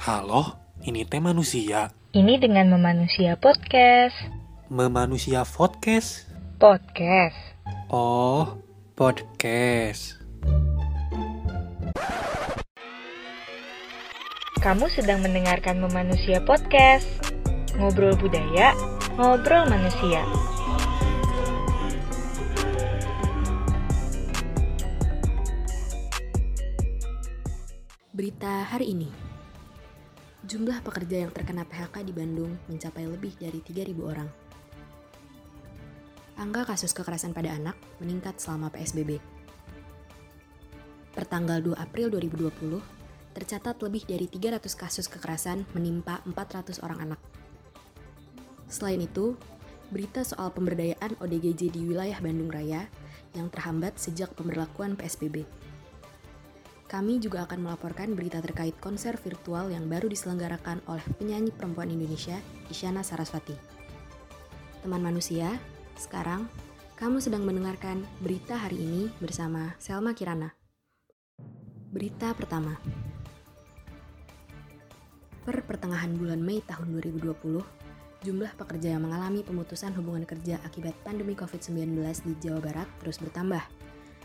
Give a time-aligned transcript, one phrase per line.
[0.00, 1.92] Halo, ini teh manusia.
[2.16, 4.16] Ini dengan Memanusia Podcast.
[4.72, 6.24] Memanusia podcast.
[6.56, 7.36] Podcast.
[7.92, 8.56] Oh,
[8.96, 10.16] podcast.
[14.64, 17.04] Kamu sedang mendengarkan Memanusia Podcast.
[17.76, 18.72] Ngobrol budaya,
[19.20, 20.24] ngobrol manusia.
[28.16, 29.29] Berita hari ini.
[30.50, 34.26] Jumlah pekerja yang terkena PHK di Bandung mencapai lebih dari 3.000 orang.
[36.34, 39.22] Angka kasus kekerasan pada anak meningkat selama PSBB.
[41.14, 42.82] Pertanggal 2 April 2020,
[43.30, 47.20] tercatat lebih dari 300 kasus kekerasan menimpa 400 orang anak.
[48.66, 49.38] Selain itu,
[49.94, 52.90] berita soal pemberdayaan ODGJ di wilayah Bandung Raya
[53.38, 55.46] yang terhambat sejak pemberlakuan PSBB.
[56.90, 62.34] Kami juga akan melaporkan berita terkait konser virtual yang baru diselenggarakan oleh penyanyi perempuan Indonesia,
[62.66, 63.54] Isyana Sarasvati.
[64.82, 65.54] Teman manusia,
[65.94, 66.50] sekarang
[66.98, 70.50] kamu sedang mendengarkan berita hari ini bersama Selma Kirana.
[71.94, 72.74] Berita pertama.
[75.46, 77.62] Per pertengahan bulan Mei tahun 2020,
[78.26, 83.62] jumlah pekerja yang mengalami pemutusan hubungan kerja akibat pandemi COVID-19 di Jawa Barat terus bertambah.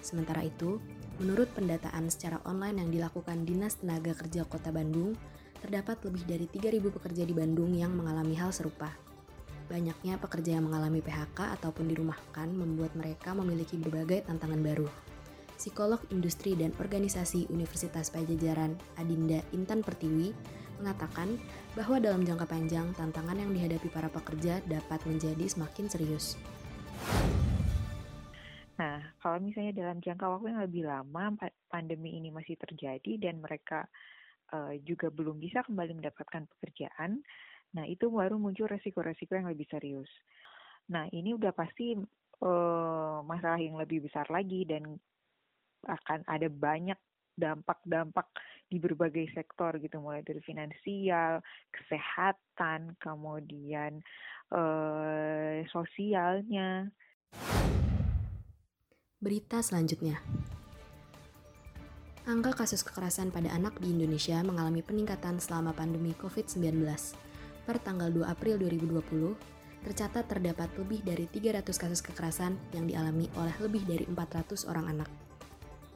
[0.01, 0.81] Sementara itu,
[1.15, 5.15] Menurut pendataan secara online yang dilakukan Dinas Tenaga Kerja Kota Bandung,
[5.63, 8.91] terdapat lebih dari 3.000 pekerja di Bandung yang mengalami hal serupa.
[9.71, 14.91] Banyaknya pekerja yang mengalami PHK ataupun dirumahkan membuat mereka memiliki berbagai tantangan baru.
[15.55, 20.35] Psikolog Industri dan Organisasi Universitas Pajajaran Adinda Intan Pertiwi
[20.83, 21.39] mengatakan
[21.79, 26.35] bahwa dalam jangka panjang tantangan yang dihadapi para pekerja dapat menjadi semakin serius.
[29.25, 31.33] Kalau misalnya dalam jangka waktu yang lebih lama
[31.65, 33.89] pandemi ini masih terjadi dan mereka
[34.53, 37.25] uh, juga belum bisa kembali mendapatkan pekerjaan,
[37.73, 40.05] nah itu baru muncul resiko-resiko yang lebih serius.
[40.93, 44.93] Nah, ini udah pasti uh, masalah yang lebih besar lagi dan
[45.89, 46.99] akan ada banyak
[47.33, 48.29] dampak-dampak
[48.69, 51.41] di berbagai sektor gitu mulai dari finansial,
[51.73, 54.05] kesehatan, kemudian
[54.53, 56.93] uh, sosialnya.
[59.25, 60.21] Berita selanjutnya.
[62.29, 66.85] Angka kasus kekerasan pada anak di Indonesia mengalami peningkatan selama pandemi COVID-19.
[67.65, 69.33] Per tanggal 2 April 2020,
[69.81, 75.09] tercatat terdapat lebih dari 300 kasus kekerasan yang dialami oleh lebih dari 400 orang anak.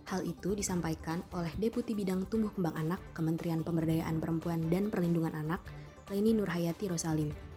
[0.09, 5.61] Hal itu disampaikan oleh Deputi Bidang Tumbuh Kembang Anak Kementerian Pemberdayaan Perempuan dan Perlindungan Anak,
[6.09, 7.48] Leni Nurhayati Rosalim.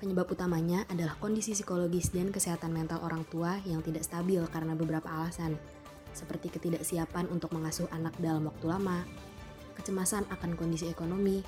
[0.00, 5.04] Penyebab utamanya adalah kondisi psikologis dan kesehatan mental orang tua yang tidak stabil karena beberapa
[5.12, 5.60] alasan,
[6.16, 9.04] seperti ketidaksiapan untuk mengasuh anak dalam waktu lama,
[9.76, 11.44] kecemasan akan kondisi ekonomi,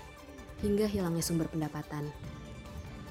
[0.60, 2.12] hingga hilangnya sumber pendapatan.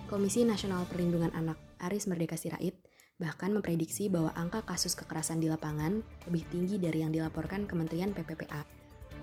[0.06, 2.78] Komisi Nasional Perlindungan Anak Aris Merdeka Sirait
[3.18, 8.81] bahkan memprediksi bahwa angka kasus kekerasan di lapangan lebih tinggi dari yang dilaporkan Kementerian PPPA.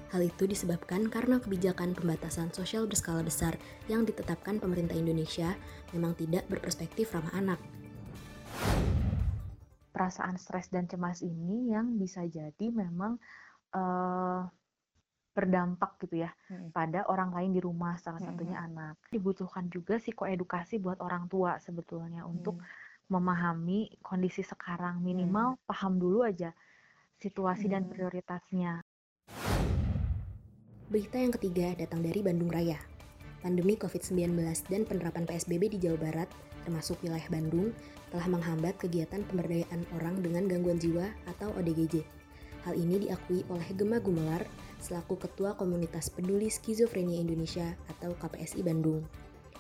[0.09, 3.61] Hal itu disebabkan karena kebijakan pembatasan sosial berskala besar
[3.93, 5.53] yang ditetapkan pemerintah Indonesia
[5.93, 7.61] memang tidak berperspektif ramah anak.
[9.93, 13.21] Perasaan stres dan cemas ini yang bisa jadi memang
[13.77, 14.49] uh,
[15.37, 16.73] berdampak gitu ya hmm.
[16.73, 18.69] pada orang lain di rumah salah satunya hmm.
[18.73, 18.95] anak.
[19.13, 22.33] Dibutuhkan juga psikoedukasi buat orang tua sebetulnya hmm.
[22.33, 22.57] untuk
[23.13, 25.63] memahami kondisi sekarang minimal hmm.
[25.69, 26.57] paham dulu aja
[27.21, 27.73] situasi hmm.
[27.77, 28.73] dan prioritasnya.
[30.89, 32.81] Berita yang ketiga datang dari Bandung Raya.
[33.45, 34.41] Pandemi COVID-19
[34.73, 36.33] dan penerapan PSBB di Jawa Barat,
[36.65, 37.77] termasuk wilayah Bandung,
[38.09, 42.01] telah menghambat kegiatan pemberdayaan orang dengan gangguan jiwa atau ODGJ.
[42.65, 44.49] Hal ini diakui oleh Gema Gumelar
[44.81, 49.05] selaku Ketua Komunitas Peduli Skizofrenia Indonesia atau KPSI Bandung.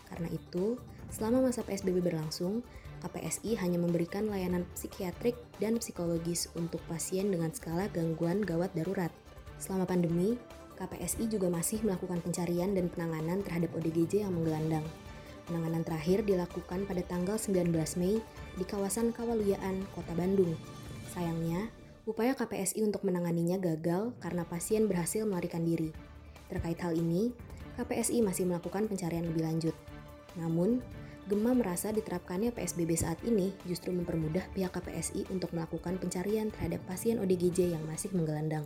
[0.08, 0.80] Karena itu,
[1.12, 2.64] selama masa PSBB berlangsung,
[3.04, 9.12] KPSI hanya memberikan layanan psikiatrik dan psikologis untuk pasien dengan skala gangguan gawat darurat.
[9.60, 10.40] Selama pandemi,
[10.78, 14.86] KPSI juga masih melakukan pencarian dan penanganan terhadap ODGJ yang menggelandang.
[15.50, 18.22] Penanganan terakhir dilakukan pada tanggal 19 Mei
[18.54, 20.54] di kawasan Kawaluyaan, Kota Bandung.
[21.10, 21.66] Sayangnya,
[22.06, 25.90] upaya KPSI untuk menanganinya gagal karena pasien berhasil melarikan diri.
[26.46, 27.34] Terkait hal ini,
[27.74, 29.74] KPSI masih melakukan pencarian lebih lanjut.
[30.38, 30.78] Namun,
[31.28, 37.20] Gema merasa diterapkannya PSBB saat ini justru mempermudah pihak KPSI untuk melakukan pencarian terhadap pasien
[37.20, 38.64] ODGJ yang masih menggelandang.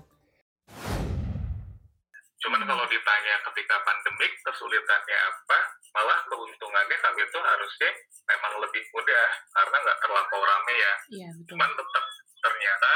[2.43, 2.69] Cuman hmm.
[2.69, 5.59] kalau ditanya ketika pandemik kesulitannya apa,
[5.95, 7.91] malah keuntungannya kami itu harusnya
[8.27, 10.93] memang lebih mudah karena nggak terlampau rame ya.
[11.23, 11.51] Iya, betul.
[11.55, 12.05] Cuman tetap
[12.43, 12.93] ternyata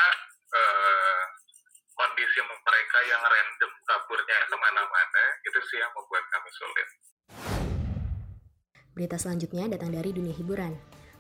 [0.51, 1.21] eh,
[1.95, 2.67] kondisi mereka
[2.97, 6.89] mereka yang random kaburnya ke mana-mana itu sih yang membuat kami sulit.
[8.97, 10.73] Berita selanjutnya datang dari dunia hiburan.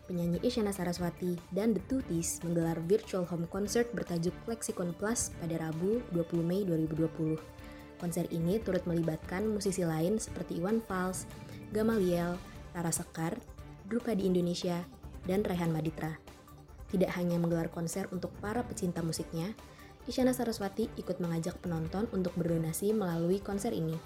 [0.09, 6.01] Penyanyi Isyana Saraswati dan The Tutis menggelar virtual home concert bertajuk Lexicon Plus pada Rabu
[6.15, 7.56] 20 Mei 2020.
[7.97, 11.25] Konser ini turut melibatkan musisi lain seperti Iwan Fals,
[11.73, 12.37] Gamaliel,
[12.77, 13.41] Tara Sekar,
[13.89, 14.85] Drupa di Indonesia,
[15.25, 16.19] dan Rehan Maditra.
[16.93, 19.55] Tidak hanya menggelar konser untuk para pecinta musiknya,
[20.07, 23.99] Isyana Saraswati ikut mengajak penonton untuk berdonasi melalui konser ini.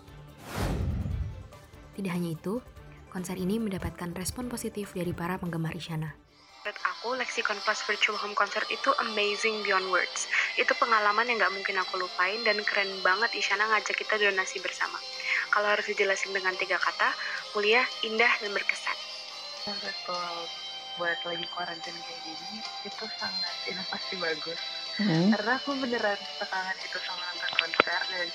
[1.96, 2.64] Tidak hanya itu,
[3.12, 6.19] konser ini mendapatkan respon positif dari para penggemar Isyana.
[6.60, 10.28] Menurut aku, Lexicon Plus Virtual Home Concert itu amazing beyond words.
[10.60, 15.00] Itu pengalaman yang gak mungkin aku lupain dan keren banget Isyana ngajak kita donasi bersama.
[15.48, 17.16] Kalau harus dijelasin dengan tiga kata,
[17.56, 18.92] mulia, indah, dan berkesan.
[19.72, 20.36] Betul.
[21.00, 24.60] Buat lagi quarantine kayak gini, itu sangat inovasi bagus.
[25.00, 25.32] Hmm.
[25.32, 28.28] Karena aku beneran sekangen itu sama nonton konser dan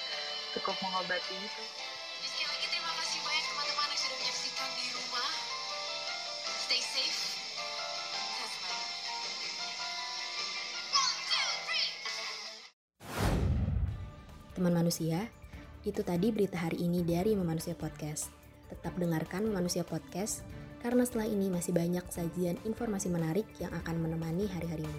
[0.57, 1.63] cukup mengobati itu.
[14.55, 15.27] Teman manusia,
[15.83, 18.31] itu tadi berita hari ini dari Memanusia Podcast.
[18.71, 20.47] Tetap dengarkan Memanusia Podcast,
[20.79, 24.95] karena setelah ini masih banyak sajian informasi menarik yang akan menemani hari-harimu.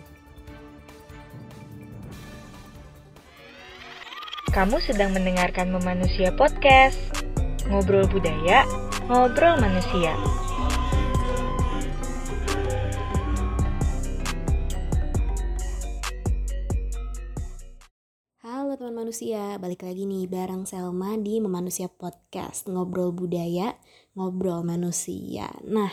[4.52, 7.00] Kamu sedang mendengarkan Memanusia Podcast.
[7.64, 8.68] Ngobrol budaya,
[9.08, 10.12] ngobrol manusia.
[19.16, 22.68] Manusia, balik lagi nih bareng Selma di Memanusia Podcast.
[22.68, 23.72] Ngobrol budaya,
[24.12, 25.48] ngobrol manusia.
[25.64, 25.88] Nah,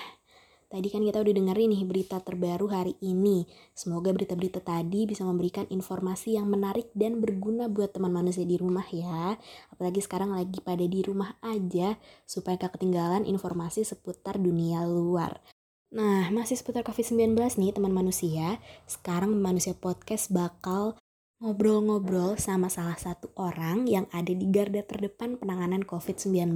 [0.68, 3.48] Tadi kan kita udah dengerin nih berita terbaru hari ini.
[3.72, 8.84] Semoga berita-berita tadi bisa memberikan informasi yang menarik dan berguna buat teman manusia di rumah
[8.92, 9.40] ya.
[9.72, 11.96] Apalagi sekarang lagi pada di rumah aja
[12.28, 15.40] supaya gak ketinggalan informasi seputar dunia luar.
[15.96, 18.60] Nah, masih seputar COVID-19 nih teman manusia.
[18.84, 21.00] Sekarang Manusia Podcast bakal
[21.44, 26.56] ngobrol-ngobrol sama salah satu orang yang ada di garda terdepan penanganan COVID-19.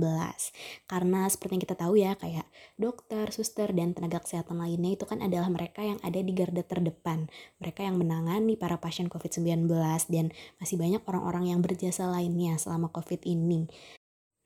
[0.88, 2.48] Karena seperti yang kita tahu ya, kayak
[2.80, 7.28] dokter, suster, dan tenaga kesehatan lainnya itu kan adalah mereka yang ada di garda terdepan.
[7.60, 9.68] Mereka yang menangani para pasien COVID-19
[10.07, 10.31] dan
[10.63, 13.68] masih banyak orang-orang yang berjasa lainnya selama COVID ini.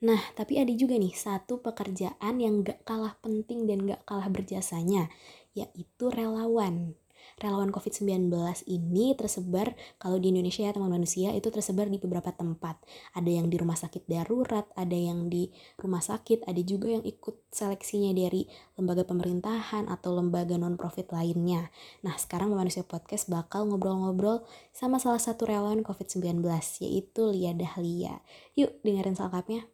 [0.02, 5.14] Nah, tapi ada juga nih satu pekerjaan yang gak kalah penting dan gak kalah berjasanya,
[5.54, 6.98] yaitu relawan
[7.42, 8.30] relawan COVID-19
[8.70, 12.78] ini tersebar kalau di Indonesia ya teman manusia itu tersebar di beberapa tempat.
[13.18, 15.50] Ada yang di rumah sakit darurat, ada yang di
[15.82, 18.46] rumah sakit, ada juga yang ikut seleksinya dari
[18.78, 21.74] lembaga pemerintahan atau lembaga non-profit lainnya.
[22.06, 26.46] Nah, sekarang Manusia Podcast bakal ngobrol-ngobrol sama salah satu relawan COVID-19
[26.86, 28.22] yaitu Lia Dahlia.
[28.54, 29.66] Yuk dengerin selengkapnya.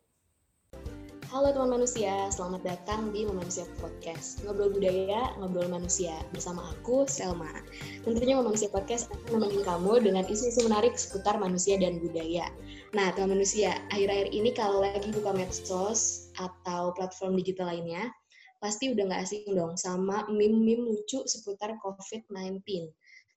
[1.28, 4.40] Halo teman manusia, selamat datang di Memanusia Podcast.
[4.48, 6.16] Ngobrol budaya, ngobrol manusia.
[6.32, 7.52] Bersama aku, Selma.
[8.08, 12.48] Tentunya Memanusia Podcast akan nemenin kamu dengan isu-isu menarik seputar manusia dan budaya.
[12.96, 18.08] Nah, teman manusia, akhir-akhir ini kalau lagi buka medsos atau platform digital lainnya,
[18.64, 22.64] pasti udah nggak asing dong sama meme-meme lucu seputar COVID-19.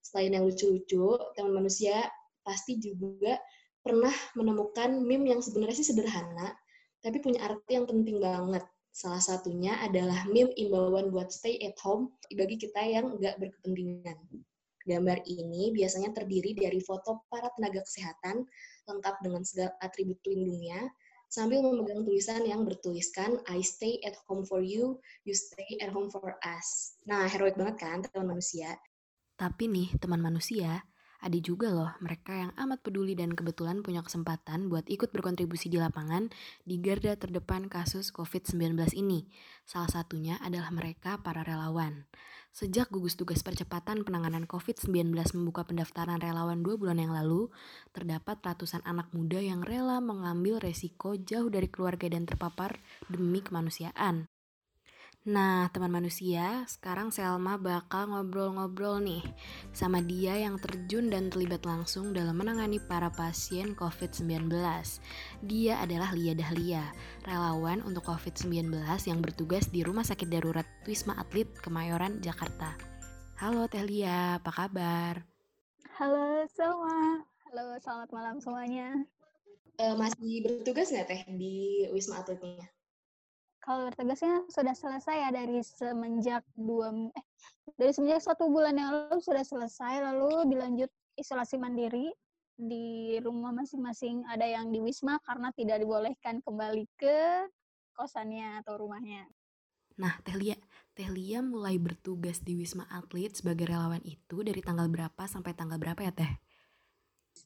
[0.07, 2.07] Selain yang lucu-lucu, teman manusia
[2.47, 3.35] pasti juga
[3.83, 6.55] pernah menemukan meme yang sebenarnya sih sederhana,
[7.00, 8.64] tapi punya arti yang penting banget.
[8.90, 14.19] Salah satunya adalah meme imbauan buat stay at home bagi kita yang nggak berkepentingan.
[14.85, 18.42] Gambar ini biasanya terdiri dari foto para tenaga kesehatan
[18.88, 20.90] lengkap dengan segala atribut pelindungnya
[21.30, 26.11] sambil memegang tulisan yang bertuliskan I stay at home for you, you stay at home
[26.11, 26.99] for us.
[27.07, 28.75] Nah, heroik banget kan teman manusia.
[29.38, 30.83] Tapi nih, teman manusia,
[31.21, 35.77] ada juga loh mereka yang amat peduli dan kebetulan punya kesempatan buat ikut berkontribusi di
[35.77, 36.33] lapangan
[36.65, 39.29] di garda terdepan kasus COVID-19 ini.
[39.69, 42.09] Salah satunya adalah mereka para relawan.
[42.50, 47.47] Sejak gugus tugas percepatan penanganan COVID-19 membuka pendaftaran relawan dua bulan yang lalu,
[47.95, 54.27] terdapat ratusan anak muda yang rela mengambil resiko jauh dari keluarga dan terpapar demi kemanusiaan.
[55.29, 59.21] Nah, teman manusia, sekarang Selma bakal ngobrol-ngobrol nih
[59.69, 64.49] sama dia yang terjun dan terlibat langsung dalam menangani para pasien COVID-19.
[65.45, 66.89] Dia adalah Lia Dahlia,
[67.29, 68.73] relawan untuk COVID-19
[69.05, 72.73] yang bertugas di Rumah Sakit Darurat Wisma Atlet Kemayoran, Jakarta.
[73.37, 75.21] Halo Teh Lia, apa kabar?
[76.00, 79.05] Halo Selma, halo selamat malam semuanya.
[79.77, 82.80] Uh, masih bertugas nggak Teh di Wisma Atletnya?
[83.61, 87.25] Kalau bertugasnya sudah selesai ya dari semenjak dua eh
[87.76, 90.90] dari semenjak satu bulan yang lalu sudah selesai lalu dilanjut
[91.21, 92.12] isolasi mandiri
[92.61, 94.25] di rumah masing-masing.
[94.29, 97.49] Ada yang di Wisma karena tidak dibolehkan kembali ke
[97.97, 99.25] kosannya atau rumahnya.
[100.00, 100.57] Nah, Teh Lia,
[100.97, 105.76] Teh Lia mulai bertugas di Wisma Atlet sebagai relawan itu dari tanggal berapa sampai tanggal
[105.76, 106.33] berapa ya Teh?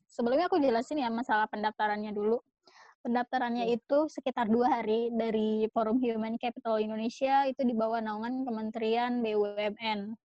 [0.07, 2.39] Sebelumnya aku jelasin ya masalah pendaftarannya dulu.
[3.05, 3.77] Pendaftarannya Hmm.
[3.77, 10.17] itu sekitar dua hari dari Forum Human Capital Indonesia itu di bawah naungan Kementerian BUMN.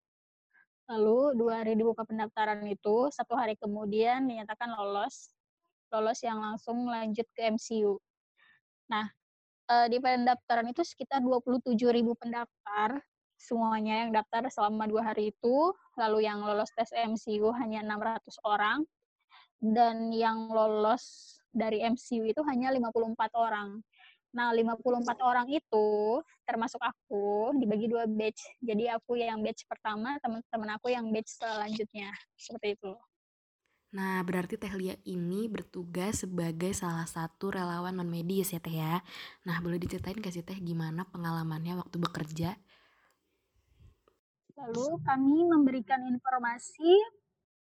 [0.87, 5.35] Lalu dua hari dibuka pendaftaran itu, satu hari kemudian dinyatakan lolos,
[5.91, 7.99] lolos yang langsung lanjut ke MCU.
[8.87, 9.11] Nah,
[9.67, 13.03] eh, di pendaftaran itu sekitar 27 ribu pendaftar,
[13.35, 18.87] semuanya yang daftar selama dua hari itu, lalu yang lolos tes MCU hanya 600 orang,
[19.59, 23.81] dan yang lolos dari MCU itu hanya 54 orang.
[24.29, 28.61] Nah, 54 orang itu termasuk aku dibagi dua batch.
[28.61, 32.13] Jadi aku yang batch pertama, teman-teman aku yang batch selanjutnya.
[32.37, 32.93] Seperti itu.
[33.89, 39.01] Nah, berarti Teh Lia ini bertugas sebagai salah satu relawan non medis ya Teh ya.
[39.49, 42.53] Nah, boleh diceritain gak sih Teh gimana pengalamannya waktu bekerja?
[44.61, 47.01] Lalu kami memberikan informasi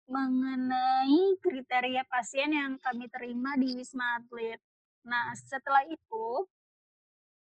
[0.09, 4.57] mengenai kriteria pasien yang kami terima di Wisma Atlet.
[5.05, 6.49] Nah, setelah itu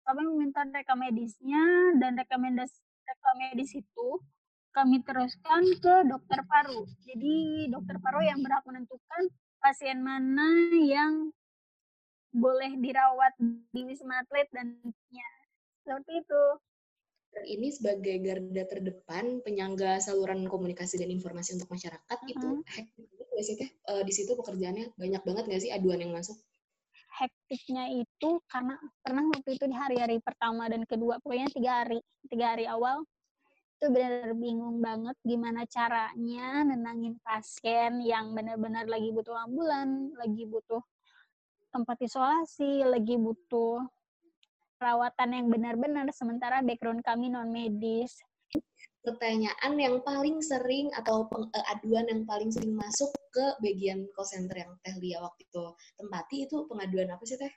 [0.06, 4.10] kami meminta rekam medisnya dan rekomendasi rekam medis itu
[4.72, 6.88] kami teruskan ke dokter paru.
[7.03, 9.24] Jadi dokter paru yang berhak menentukan
[9.60, 10.48] pasien mana
[10.80, 11.34] yang
[12.32, 13.36] boleh dirawat
[13.75, 14.80] di Wisma Atlet dan
[15.12, 15.32] ya,
[15.84, 16.44] seperti itu.
[17.32, 22.68] Ini sebagai garda terdepan penyangga saluran komunikasi dan informasi untuk masyarakat itu Mm-mm.
[22.68, 23.08] hektik
[23.42, 23.70] sih Teh?
[23.72, 26.38] Eh, di situ pekerjaannya banyak banget gak sih aduan yang masuk?
[27.22, 32.00] hektiknya itu karena pernah waktu itu di hari-hari pertama dan kedua pokoknya tiga hari
[32.32, 33.04] tiga hari awal
[33.78, 40.82] itu benar bingung banget gimana caranya nenangin pasien yang benar-benar lagi butuh ambulan lagi butuh
[41.74, 43.84] tempat isolasi lagi butuh
[44.82, 48.18] perawatan yang benar-benar sementara background kami non medis
[49.02, 51.26] Pertanyaan yang paling sering atau
[51.58, 55.66] eh, aduan yang paling sering masuk ke bagian call center yang Teh Lia waktu itu
[55.98, 57.50] tempati itu pengaduan apa sih Teh?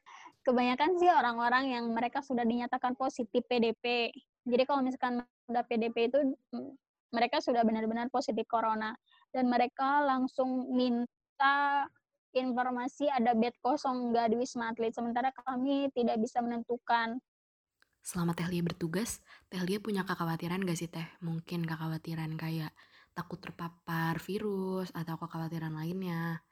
[0.44, 4.12] kebanyakan sih orang-orang yang mereka sudah dinyatakan positif PDP.
[4.44, 6.20] Jadi kalau misalkan udah PDP itu
[7.10, 8.92] mereka sudah benar-benar positif corona
[9.32, 11.88] dan mereka langsung minta
[12.34, 17.22] informasi ada bed kosong nggak di Wisma Atlet sementara kami tidak bisa menentukan
[18.04, 21.08] Selama Teh Lia bertugas, Teh Lia punya kekhawatiran gak sih Teh?
[21.24, 22.68] Mungkin kekhawatiran kayak
[23.16, 26.44] takut terpapar virus atau kekhawatiran lainnya.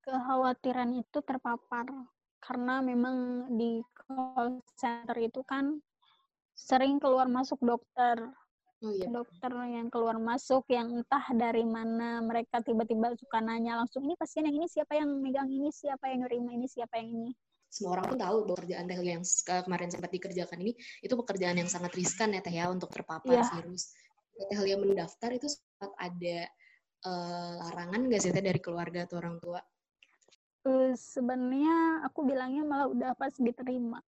[0.00, 1.84] kekhawatiran itu terpapar
[2.40, 5.76] karena memang di call center itu kan
[6.56, 8.16] sering keluar masuk dokter
[8.80, 9.12] Oh iya.
[9.12, 14.48] dokter yang keluar masuk yang entah dari mana mereka tiba-tiba suka nanya langsung ini pasien
[14.48, 17.30] yang ini siapa yang megang ini siapa yang nerima ini siapa yang ini
[17.68, 19.22] Semua orang pun tahu bahwa pekerjaan Teh yang
[19.68, 20.72] kemarin sempat dikerjakan ini
[21.04, 23.44] itu pekerjaan yang sangat riskan ya Teh ya untuk terpapar Iya.
[23.52, 23.92] virus.
[24.48, 26.38] Teh Lia mendaftar itu sempat ada
[27.04, 29.60] eh, larangan gak sih Teh dari keluarga atau orang tua?
[30.66, 34.00] Eh, sebenarnya aku bilangnya malah udah pas diterima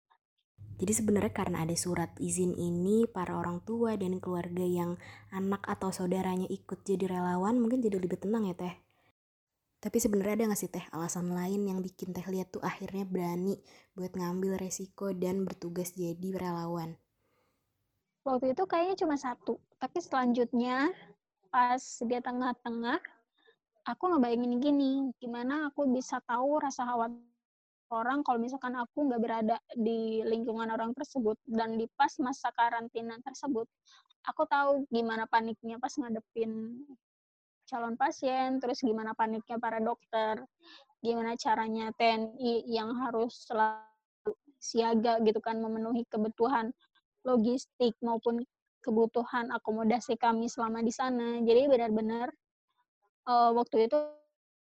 [0.82, 4.98] Jadi sebenarnya karena ada surat izin ini, para orang tua dan keluarga yang
[5.30, 8.74] anak atau saudaranya ikut jadi relawan mungkin jadi lebih tenang ya Teh.
[9.78, 13.62] Tapi sebenarnya ada nggak sih Teh alasan lain yang bikin Teh lihat tuh akhirnya berani
[13.94, 16.98] buat ngambil resiko dan bertugas jadi relawan?
[18.22, 20.94] waktu itu kayaknya cuma satu tapi selanjutnya
[21.50, 23.02] pas dia tengah-tengah
[23.90, 27.31] aku ngebayangin gini gimana aku bisa tahu rasa khawatir
[27.92, 33.20] orang kalau misalkan aku nggak berada di lingkungan orang tersebut dan di pas masa karantina
[33.22, 33.68] tersebut
[34.26, 36.82] aku tahu gimana paniknya pas ngadepin
[37.68, 40.44] calon pasien terus gimana paniknya para dokter
[41.02, 46.70] gimana caranya TNI yang harus selalu siaga gitu kan memenuhi kebutuhan
[47.26, 48.46] logistik maupun
[48.82, 51.42] kebutuhan akomodasi kami selama di sana.
[51.42, 52.34] Jadi benar-benar
[53.30, 53.98] uh, waktu itu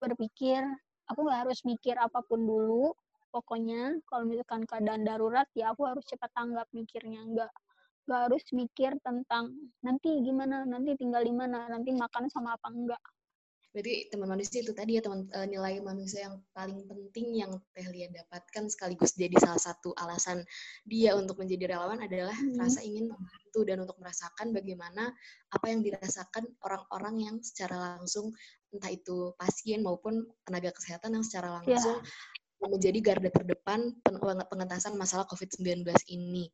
[0.01, 0.61] berpikir
[1.09, 2.93] aku nggak harus mikir apa pun dulu.
[3.31, 7.23] Pokoknya kalau misalkan keadaan darurat ya aku harus cepat tanggap mikirnya.
[7.27, 7.51] Nggak
[8.11, 9.55] nggak harus mikir tentang
[9.87, 13.03] nanti gimana nanti tinggal di mana nanti makan sama apa enggak
[13.71, 17.87] Berarti teman manusia itu tadi ya teman eh, nilai manusia yang paling penting yang Teh
[17.87, 20.43] Lia dapatkan sekaligus jadi salah satu alasan
[20.83, 22.59] dia untuk menjadi relawan adalah Hmm.
[22.67, 25.15] rasa ingin membantu dan untuk merasakan bagaimana
[25.55, 28.35] apa yang dirasakan orang-orang yang secara langsung
[28.75, 31.79] entah itu pasien maupun tenaga kesehatan yang secara ya.
[31.79, 32.03] langsung
[32.69, 36.53] menjadi garda terdepan pen- pengentasan masalah COVID-19 ini.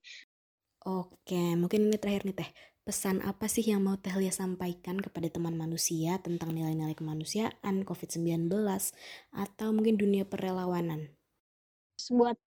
[0.86, 2.50] Oke, mungkin ini terakhir nih Teh.
[2.86, 8.46] Pesan apa sih yang mau Teh Lia sampaikan kepada teman manusia tentang nilai-nilai kemanusiaan, COVID-19,
[9.34, 11.10] atau mungkin dunia perelawanan?
[12.14, 12.38] Buat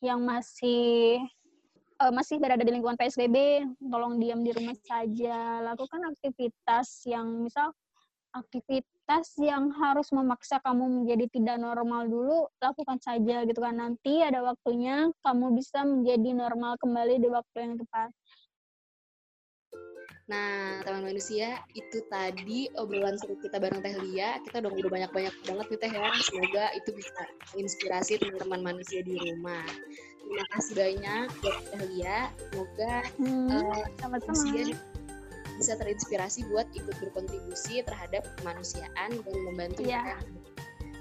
[0.00, 1.20] yang masih
[2.00, 7.68] uh, masih berada di lingkungan PSBB, tolong diam di rumah saja, lakukan aktivitas yang misal
[8.32, 8.93] aktivitas
[9.36, 13.76] yang harus memaksa kamu menjadi tidak normal dulu, lakukan saja gitu kan.
[13.76, 18.10] Nanti ada waktunya kamu bisa menjadi normal kembali di waktu yang tepat.
[20.24, 24.40] Nah, teman manusia, itu tadi obrolan seru kita bareng Teh Lia.
[24.40, 26.08] Kita udah udah banyak-banyak banget nih Teh ya.
[26.24, 27.22] Semoga itu bisa
[27.60, 29.68] inspirasi teman-teman manusia di rumah.
[30.24, 32.32] Terima kasih banyak buat Teh Lia.
[32.40, 34.72] Semoga hmm, uh, manusia
[35.58, 40.18] bisa terinspirasi buat ikut berkontribusi terhadap kemanusiaan dan membantu yeah.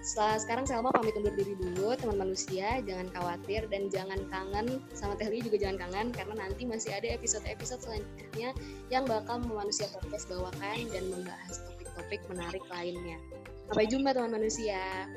[0.04, 5.16] Setelah sekarang Selma pamit undur diri dulu, teman manusia, jangan khawatir dan jangan kangen sama
[5.16, 8.52] Teh juga jangan kangen karena nanti masih ada episode-episode selanjutnya
[8.92, 13.16] yang bakal memanusia podcast bawakan dan membahas topik-topik menarik lainnya.
[13.72, 15.08] Sampai jumpa teman manusia.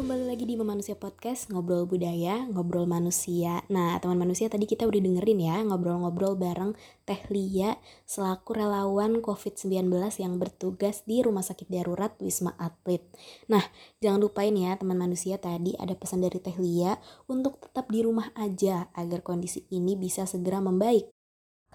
[0.00, 3.60] Kembali lagi di Memanusia Podcast, ngobrol budaya, ngobrol manusia.
[3.68, 6.72] Nah, teman manusia tadi kita udah dengerin ya, ngobrol-ngobrol bareng
[7.04, 7.76] Teh Lia
[8.08, 13.04] selaku relawan COVID-19 yang bertugas di Rumah Sakit Darurat Wisma Atlet.
[13.52, 13.60] Nah,
[14.00, 16.96] jangan lupain ya teman manusia tadi ada pesan dari Teh Lia
[17.28, 21.12] untuk tetap di rumah aja agar kondisi ini bisa segera membaik.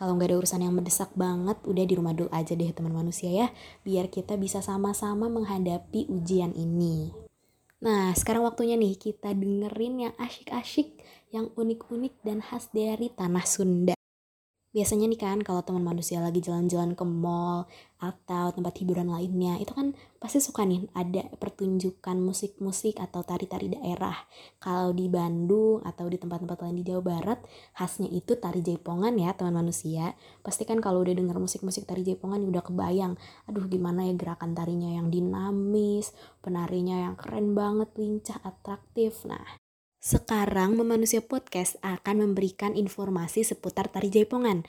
[0.02, 3.30] Kalau nggak ada urusan yang mendesak banget, udah di rumah dulu aja deh teman manusia
[3.30, 3.48] ya,
[3.86, 7.25] biar kita bisa sama-sama menghadapi ujian ini.
[7.84, 10.96] Nah, sekarang waktunya nih kita dengerin yang asyik-asyik,
[11.36, 13.95] yang unik-unik dan khas dari tanah Sunda.
[14.76, 17.64] Biasanya nih kan kalau teman manusia lagi jalan-jalan ke mall
[17.96, 24.28] atau tempat hiburan lainnya, itu kan pasti suka nih ada pertunjukan musik-musik atau tari-tari daerah.
[24.60, 27.40] Kalau di Bandung atau di tempat-tempat lain di Jawa Barat,
[27.72, 30.12] khasnya itu tari jaipongan ya teman manusia.
[30.44, 33.16] Pasti kan kalau udah denger musik-musik tari jaipongan udah kebayang,
[33.48, 36.12] aduh gimana ya gerakan tarinya yang dinamis,
[36.44, 39.24] penarinya yang keren banget, lincah, atraktif.
[39.24, 39.64] Nah,
[40.06, 44.62] sekarang Memanusia Podcast akan memberikan informasi seputar tari jaipongan.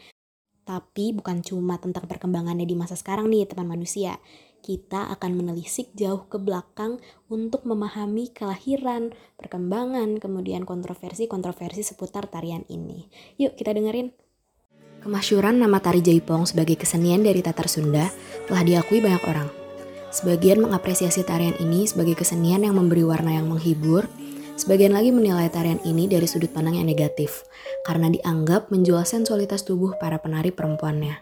[0.65, 4.17] Tapi bukan cuma tentang perkembangannya di masa sekarang nih teman manusia.
[4.65, 13.05] Kita akan menelisik jauh ke belakang untuk memahami kelahiran, perkembangan, kemudian kontroversi-kontroversi seputar tarian ini.
[13.37, 14.17] Yuk kita dengerin.
[15.05, 18.09] Kemasyuran nama tari jaipong sebagai kesenian dari Tatar Sunda
[18.49, 19.53] telah diakui banyak orang.
[20.09, 24.09] Sebagian mengapresiasi tarian ini sebagai kesenian yang memberi warna yang menghibur,
[24.57, 27.45] Sebagian lagi menilai tarian ini dari sudut pandang yang negatif,
[27.85, 31.21] karena dianggap menjual sensualitas tubuh para penari perempuannya.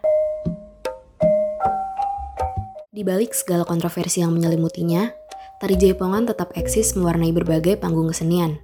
[2.94, 5.10] Di balik segala kontroversi yang menyelimutinya,
[5.58, 8.54] tari jaipongan tetap eksis mewarnai berbagai panggung kesenian.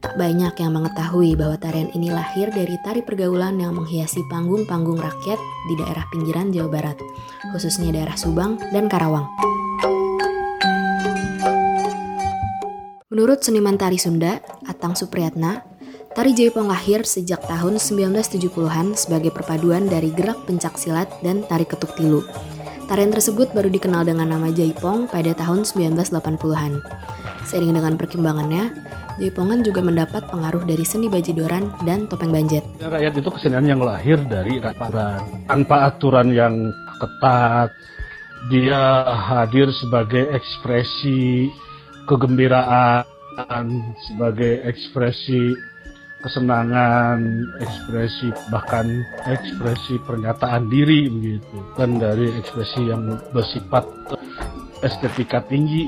[0.00, 5.36] Tak banyak yang mengetahui bahwa tarian ini lahir dari tari pergaulan yang menghiasi panggung-panggung rakyat
[5.68, 6.96] di daerah pinggiran Jawa Barat,
[7.52, 9.28] khususnya daerah Subang dan Karawang.
[13.14, 15.62] Menurut seniman tari Sunda, Atang Supriyatna,
[16.18, 21.94] tari Jaipong lahir sejak tahun 1970-an sebagai perpaduan dari gerak pencak silat dan tari ketuk
[21.94, 22.26] tilu.
[22.90, 26.82] Tarian tersebut baru dikenal dengan nama Jaipong pada tahun 1980-an.
[27.46, 28.74] Seiring dengan perkembangannya,
[29.22, 32.66] Jaipongan juga mendapat pengaruh dari seni bajidoran dan topeng banjet.
[32.82, 35.22] Rakyat itu kesenian yang lahir dari aturan.
[35.46, 37.70] Tanpa aturan yang ketat,
[38.50, 41.46] dia hadir sebagai ekspresi
[42.04, 43.04] kegembiraan
[44.08, 45.52] sebagai ekspresi
[46.24, 47.20] kesenangan,
[47.60, 48.88] ekspresi bahkan
[49.28, 53.84] ekspresi pernyataan diri begitu, kan dari ekspresi yang bersifat
[54.80, 55.84] estetika tinggi.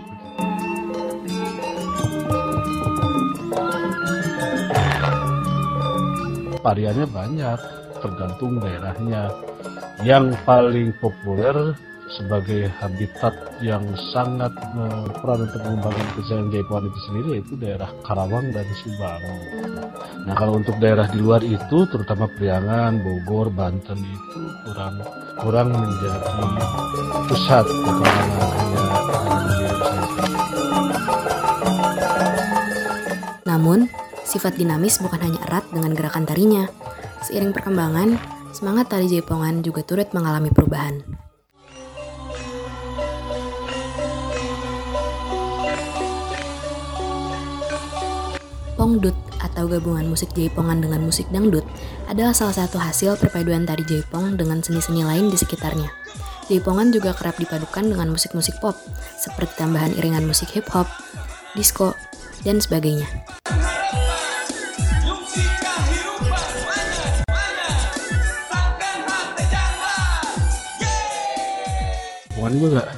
[6.60, 7.60] Variannya banyak,
[8.02, 9.30] tergantung daerahnya.
[10.04, 11.72] Yang paling populer
[12.16, 18.66] sebagai habitat yang sangat berperan untuk mengembangkan kesenian Jaipuan itu sendiri yaitu daerah Karawang dan
[18.80, 19.22] Subang.
[20.24, 25.04] Nah kalau untuk daerah di luar itu terutama Priangan, Bogor, Banten itu kurang
[25.38, 26.18] kurang menjadi
[27.28, 28.44] pusat perkembangannya.
[33.46, 33.88] Namun,
[34.26, 36.68] sifat dinamis bukan hanya erat dengan gerakan tarinya.
[37.24, 38.20] Seiring perkembangan,
[38.52, 41.25] semangat tari Jaipongan juga turut mengalami perubahan.
[48.76, 51.64] Pongdut atau gabungan musik jaipongan dengan musik dangdut
[52.12, 55.88] adalah salah satu hasil perpaduan tari jaipong dengan seni-seni lain di sekitarnya.
[56.52, 58.76] Jaipongan juga kerap dipadukan dengan musik-musik pop,
[59.16, 60.84] seperti tambahan iringan musik hip-hop,
[61.56, 61.96] disco,
[62.44, 63.08] dan sebagainya.
[72.28, 72.88] Jepongan gue gak,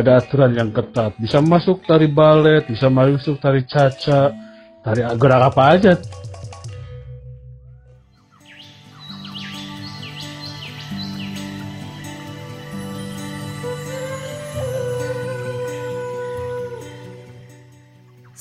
[0.00, 1.12] ada aturan yang ketat.
[1.20, 4.32] Bisa masuk tari balet, bisa masuk tari caca,
[4.84, 5.92] tari gerak apa aja.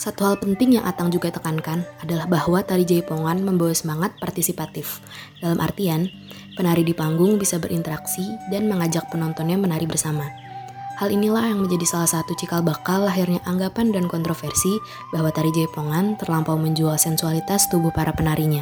[0.04, 5.00] Satu hal penting yang Atang juga tekankan adalah bahwa tari jaipongan membawa semangat partisipatif.
[5.40, 6.12] Dalam artian,
[6.60, 10.28] penari di panggung bisa berinteraksi dan mengajak penontonnya menari bersama.
[10.94, 14.78] Hal inilah yang menjadi salah satu cikal bakal lahirnya anggapan dan kontroversi
[15.10, 18.62] bahwa tari jaipongan terlampau menjual sensualitas tubuh para penarinya.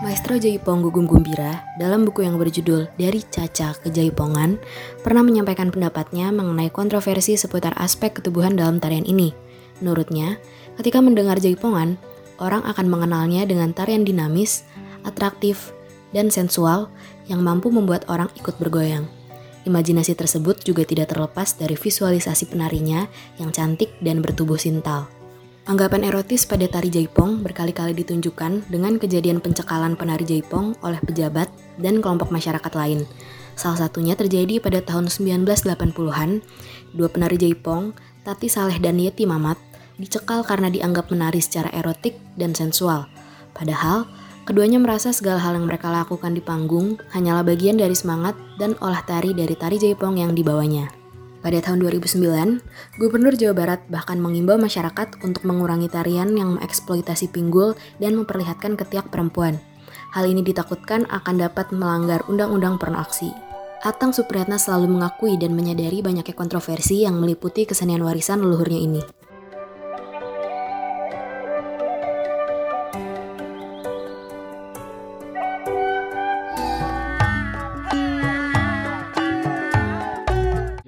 [0.00, 4.60] Maestro Jaipong Gugum Gumbira dalam buku yang berjudul Dari Caca ke Jaipongan
[5.00, 9.32] pernah menyampaikan pendapatnya mengenai kontroversi seputar aspek ketubuhan dalam tarian ini.
[9.80, 10.36] Menurutnya,
[10.76, 11.96] ketika mendengar Jaipongan,
[12.36, 14.68] orang akan mengenalnya dengan tarian dinamis,
[15.08, 15.72] atraktif,
[16.12, 16.92] dan sensual
[17.28, 19.08] yang mampu membuat orang ikut bergoyang.
[19.64, 23.08] Imajinasi tersebut juga tidak terlepas dari visualisasi penarinya
[23.40, 25.08] yang cantik dan bertubuh sintal.
[25.64, 31.48] Anggapan erotis pada tari jaipong berkali-kali ditunjukkan dengan kejadian pencekalan penari jaipong oleh pejabat
[31.80, 33.08] dan kelompok masyarakat lain.
[33.56, 36.44] Salah satunya terjadi pada tahun 1980-an,
[36.92, 37.96] dua penari jaipong,
[38.28, 39.56] Tati Saleh dan Yeti Mamat,
[39.96, 43.08] dicekal karena dianggap menari secara erotik dan sensual.
[43.56, 44.04] Padahal,
[44.44, 49.00] keduanya merasa segala hal yang mereka lakukan di panggung hanyalah bagian dari semangat dan olah
[49.04, 50.92] tari dari tari jaipong yang dibawanya.
[51.44, 57.76] Pada tahun 2009, Gubernur Jawa Barat bahkan mengimbau masyarakat untuk mengurangi tarian yang mengeksploitasi pinggul
[58.00, 59.60] dan memperlihatkan ketiak perempuan.
[60.16, 63.28] Hal ini ditakutkan akan dapat melanggar undang-undang porno aksi.
[63.84, 69.02] Atang Supriyatna selalu mengakui dan menyadari banyaknya kontroversi yang meliputi kesenian warisan leluhurnya ini.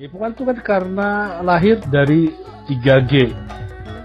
[0.06, 1.10] Jaipongan itu kan karena
[1.42, 2.30] lahir dari
[2.70, 3.26] 3G.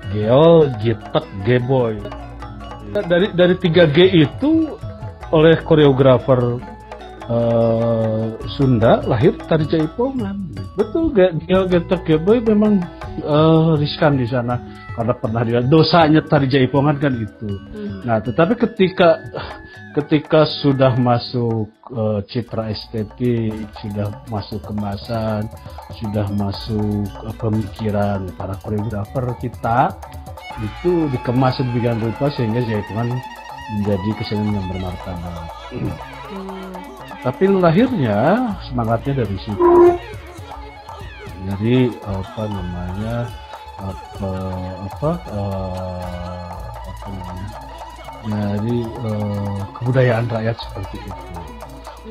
[0.09, 2.01] Geol, Gitek, G-boy.
[2.89, 4.81] Dari dari 3G itu
[5.29, 6.57] oleh koreografer
[7.31, 10.51] uh, Sunda lahir tari Jaipongan.
[10.75, 12.83] Betul, Geol, Gitek, G-boy memang
[13.23, 14.59] uh, riskan di sana
[14.91, 17.47] karena pernah dia dosanya tari Jaipongan kan itu.
[17.47, 18.03] Hmm.
[18.03, 19.19] Nah, tetapi ketika
[19.95, 25.47] ketika sudah masuk uh, citra estetik, sudah masuk kemasan,
[25.99, 29.95] sudah masuk uh, pemikiran para koreografer kita
[30.59, 33.15] itu dikemas sedemikian rupa sehingga jaipongan
[33.79, 35.47] menjadi kesenian yang bermartabat.
[35.71, 36.10] Hmm.
[37.21, 39.93] Tapi lahirnya semangatnya dari situ.
[41.41, 43.15] Jadi apa namanya
[43.81, 44.33] apa
[44.89, 46.53] apa uh,
[46.85, 47.49] apa namanya
[48.21, 51.33] dari uh, kebudayaan rakyat seperti itu.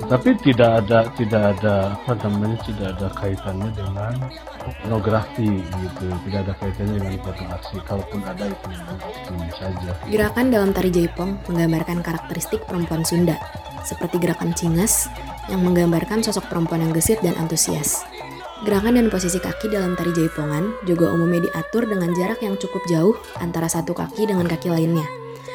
[0.06, 4.14] Tapi tidak ada tidak ada apa namanya tidak ada kaitannya dengan
[4.82, 7.76] pornografi gitu, tidak ada kaitannya dengan foto aksi.
[7.86, 8.70] Kalaupun ada itu
[9.58, 9.90] saja.
[10.06, 13.34] Gerakan dalam tari jaipong menggambarkan karakteristik perempuan Sunda,
[13.84, 15.08] seperti gerakan cingas
[15.50, 18.04] yang menggambarkan sosok perempuan yang gesit dan antusias.
[18.60, 23.16] Gerakan dan posisi kaki dalam tari jaipongan juga umumnya diatur dengan jarak yang cukup jauh
[23.40, 25.08] antara satu kaki dengan kaki lainnya.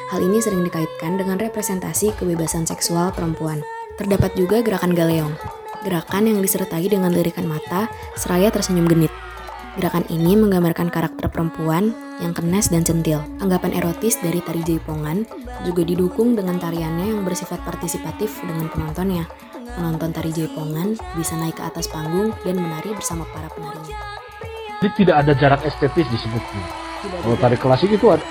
[0.10, 3.62] Hal ini sering dikaitkan dengan representasi kebebasan seksual perempuan.
[4.02, 5.34] Terdapat juga gerakan galeong,
[5.86, 9.14] gerakan yang disertai dengan lirikan mata seraya tersenyum genit.
[9.78, 13.20] Gerakan ini menggambarkan karakter perempuan yang kenes dan centil.
[13.44, 15.28] Anggapan erotis dari tari jaipongan
[15.68, 19.28] juga didukung dengan tariannya yang bersifat partisipatif dengan penontonnya.
[19.76, 23.98] Penonton tari jaipongan bisa naik ke atas panggung dan menari bersama para penarinya.
[24.80, 26.66] Jadi tidak ada jarak estetis disebutnya.
[27.06, 28.26] Kalau tari klasik itu ada,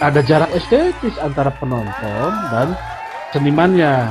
[0.00, 2.72] ada jarak estetis antara penonton dan
[3.34, 4.08] senimannya.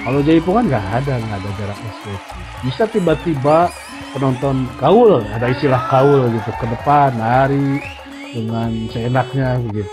[0.00, 2.46] Kalau jaipongan nggak ada, nggak ada jarak estetis.
[2.64, 3.68] Bisa tiba-tiba
[4.14, 7.99] penonton kaul, ada istilah kaul gitu ke depan, nari
[8.30, 9.90] dengan seenaknya begitu.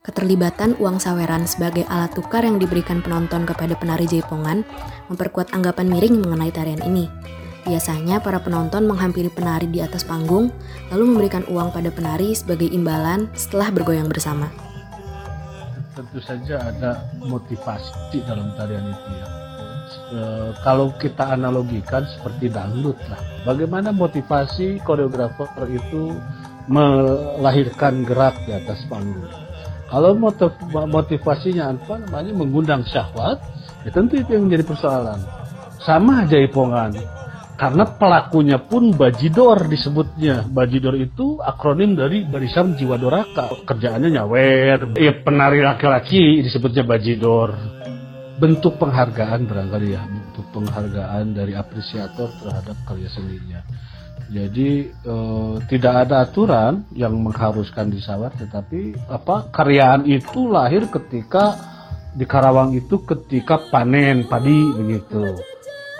[0.00, 4.66] Keterlibatan uang saweran sebagai alat tukar yang diberikan penonton kepada penari jaipongan
[5.06, 7.06] memperkuat anggapan miring mengenai tarian ini.
[7.62, 10.50] Biasanya para penonton menghampiri penari di atas panggung,
[10.90, 14.50] lalu memberikan uang pada penari sebagai imbalan setelah bergoyang bersama.
[15.94, 19.28] Tentu saja ada motivasi dalam tarian itu ya.
[20.10, 20.20] E,
[20.66, 23.20] kalau kita analogikan seperti dangdut lah.
[23.40, 26.12] Bagaimana motivasi koreografer itu
[26.68, 29.26] melahirkan gerak di atas panggung.
[29.90, 33.42] Kalau motiv motivasinya apa namanya mengundang syahwat,
[33.82, 35.18] ya tentu itu yang menjadi persoalan.
[35.82, 36.94] Sama jaipongan
[37.58, 40.46] karena pelakunya pun bajidor disebutnya.
[40.46, 43.50] Bajidor itu akronim dari barisan jiwa doraka.
[43.66, 44.94] Kerjaannya nyawer.
[44.96, 47.80] Ya penari laki-laki disebutnya bajidor.
[48.40, 50.00] bentuk penghargaan barangkali ya
[50.30, 53.60] bentuk penghargaan dari apresiator terhadap karya seninya.
[54.30, 61.58] Jadi eh, tidak ada aturan yang mengharuskan disawar tetapi apa karyaan itu lahir ketika
[62.14, 65.34] di Karawang itu ketika panen padi begitu.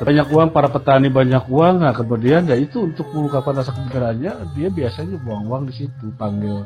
[0.01, 1.83] Banyak uang para petani banyak uang.
[1.83, 6.63] Nah kemudian ya itu untuk mengungkapkan rasa kegembiraannya dia biasanya buang uang di situ panggil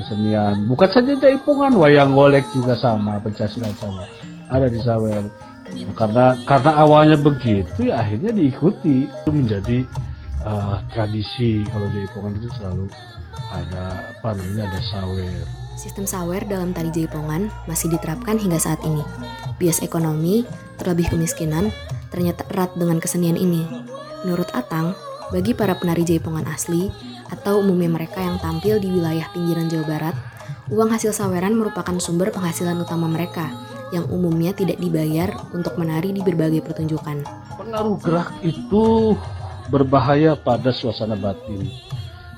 [0.00, 0.64] kesenian.
[0.64, 4.08] Bukan saja jaipongan wayang golek juga sama pencaksilat sama.
[4.48, 5.51] Ada di sawer
[5.96, 9.78] karena karena awalnya begitu ya akhirnya diikuti itu menjadi
[10.44, 12.86] uh, tradisi kalau jaipongan itu selalu
[13.52, 13.84] ada
[14.16, 19.00] apa namanya ada sawer Sistem sawer dalam tari jaipongan masih diterapkan hingga saat ini.
[19.56, 20.44] Bias ekonomi,
[20.76, 21.72] terlebih kemiskinan,
[22.12, 23.64] ternyata erat dengan kesenian ini.
[24.22, 24.92] Menurut Atang,
[25.32, 26.92] bagi para penari jaipongan asli
[27.32, 30.16] atau umumnya mereka yang tampil di wilayah pinggiran Jawa Barat,
[30.68, 33.48] uang hasil saweran merupakan sumber penghasilan utama mereka
[33.92, 37.22] yang umumnya tidak dibayar untuk menari di berbagai pertunjukan.
[37.60, 39.14] Pengaruh gerak itu
[39.68, 41.68] berbahaya pada suasana batin.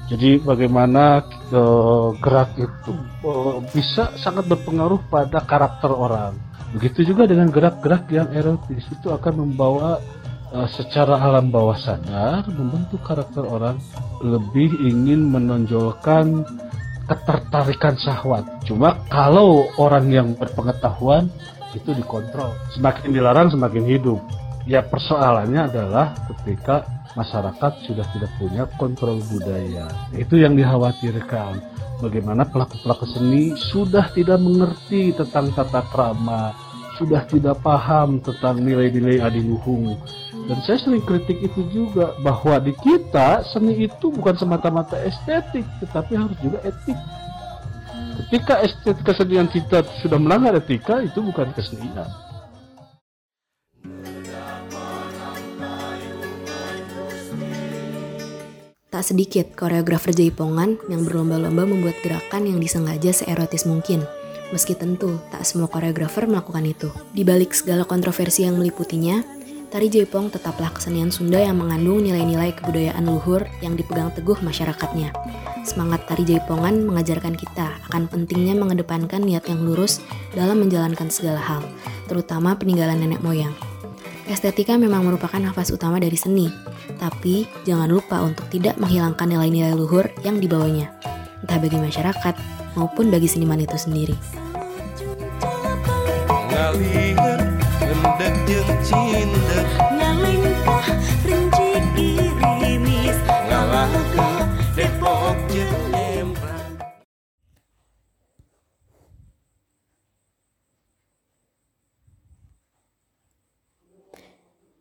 [0.05, 2.93] Jadi bagaimana uh, gerak itu
[3.25, 6.37] uh, bisa sangat berpengaruh pada karakter orang.
[6.77, 10.03] Begitu juga dengan gerak-gerak yang erotis itu akan membawa
[10.53, 13.81] uh, secara alam bawah sadar membentuk karakter orang
[14.21, 16.45] lebih ingin menonjolkan
[17.05, 18.45] ketertarikan syahwat.
[18.65, 21.29] Cuma kalau orang yang berpengetahuan
[21.77, 22.55] itu dikontrol.
[22.75, 24.21] Semakin dilarang semakin hidup.
[24.65, 29.87] Ya persoalannya adalah ketika masyarakat sudah tidak punya kontrol budaya.
[30.17, 31.61] Itu yang dikhawatirkan.
[32.03, 36.51] Bagaimana pelaku-pelaku seni sudah tidak mengerti tentang tata krama,
[36.99, 39.99] sudah tidak paham tentang nilai-nilai adiluhung.
[40.45, 46.13] Dan saya sering kritik itu juga bahwa di kita seni itu bukan semata-mata estetik, tetapi
[46.15, 46.99] harus juga etik.
[48.15, 52.07] Ketika estetik kesenian kita sudah melanggar etika, itu bukan kesenian.
[58.95, 64.07] Tak sedikit koreografer jaipongan yang berlomba-lomba membuat gerakan yang disengaja seerotis mungkin.
[64.53, 66.89] Meski tentu tak semua koreografer melakukan itu.
[67.15, 69.25] Di balik segala kontroversi yang meliputinya,
[69.73, 75.11] tari jaipong tetaplah kesenian Sunda yang mengandung nilai-nilai kebudayaan luhur yang dipegang teguh masyarakatnya.
[75.65, 80.05] Semangat tari jaipongan mengajarkan kita akan pentingnya mengedepankan niat yang lurus
[80.37, 81.65] dalam menjalankan segala hal,
[82.07, 83.57] terutama peninggalan nenek moyang.
[84.29, 86.49] Estetika memang merupakan nafas utama dari seni,
[86.97, 90.93] tapi jangan lupa untuk tidak menghilangkan nilai-nilai luhur yang dibawanya,
[91.45, 94.15] entah bagi masyarakat maupun bagi seniman itu sendiri.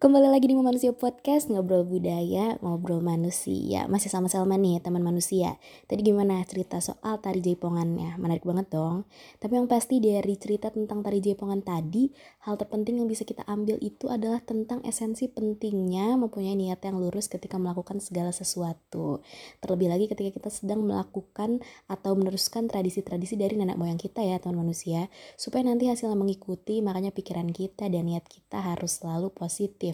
[0.03, 3.87] Kembali lagi di Manusia Podcast, ngobrol budaya, ngobrol manusia.
[3.87, 5.55] Masih sama Selma nih, teman manusia.
[5.87, 8.19] Tadi gimana cerita soal tari jaipongannya?
[8.19, 9.07] Menarik banget dong.
[9.39, 12.11] Tapi yang pasti dari cerita tentang tari jaipongan tadi,
[12.43, 17.31] hal terpenting yang bisa kita ambil itu adalah tentang esensi pentingnya mempunyai niat yang lurus
[17.31, 19.23] ketika melakukan segala sesuatu.
[19.63, 24.67] Terlebih lagi ketika kita sedang melakukan atau meneruskan tradisi-tradisi dari nenek moyang kita ya, teman
[24.67, 25.07] manusia.
[25.39, 29.92] Supaya nanti hasilnya mengikuti, makanya pikiran kita dan niat kita harus selalu positif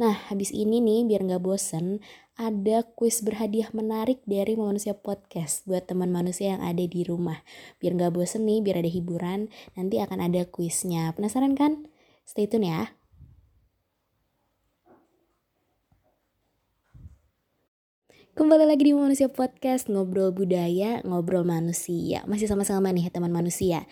[0.00, 2.00] Nah, habis ini nih, biar nggak bosen,
[2.40, 7.44] ada kuis berhadiah menarik dari Manusia Podcast buat teman manusia yang ada di rumah.
[7.84, 11.12] Biar nggak bosen nih, biar ada hiburan, nanti akan ada kuisnya.
[11.12, 11.84] Penasaran kan?
[12.24, 12.96] Stay tune ya.
[18.32, 22.24] Kembali lagi di Manusia Podcast, ngobrol budaya, ngobrol manusia.
[22.24, 23.84] Masih sama-sama nih teman manusia.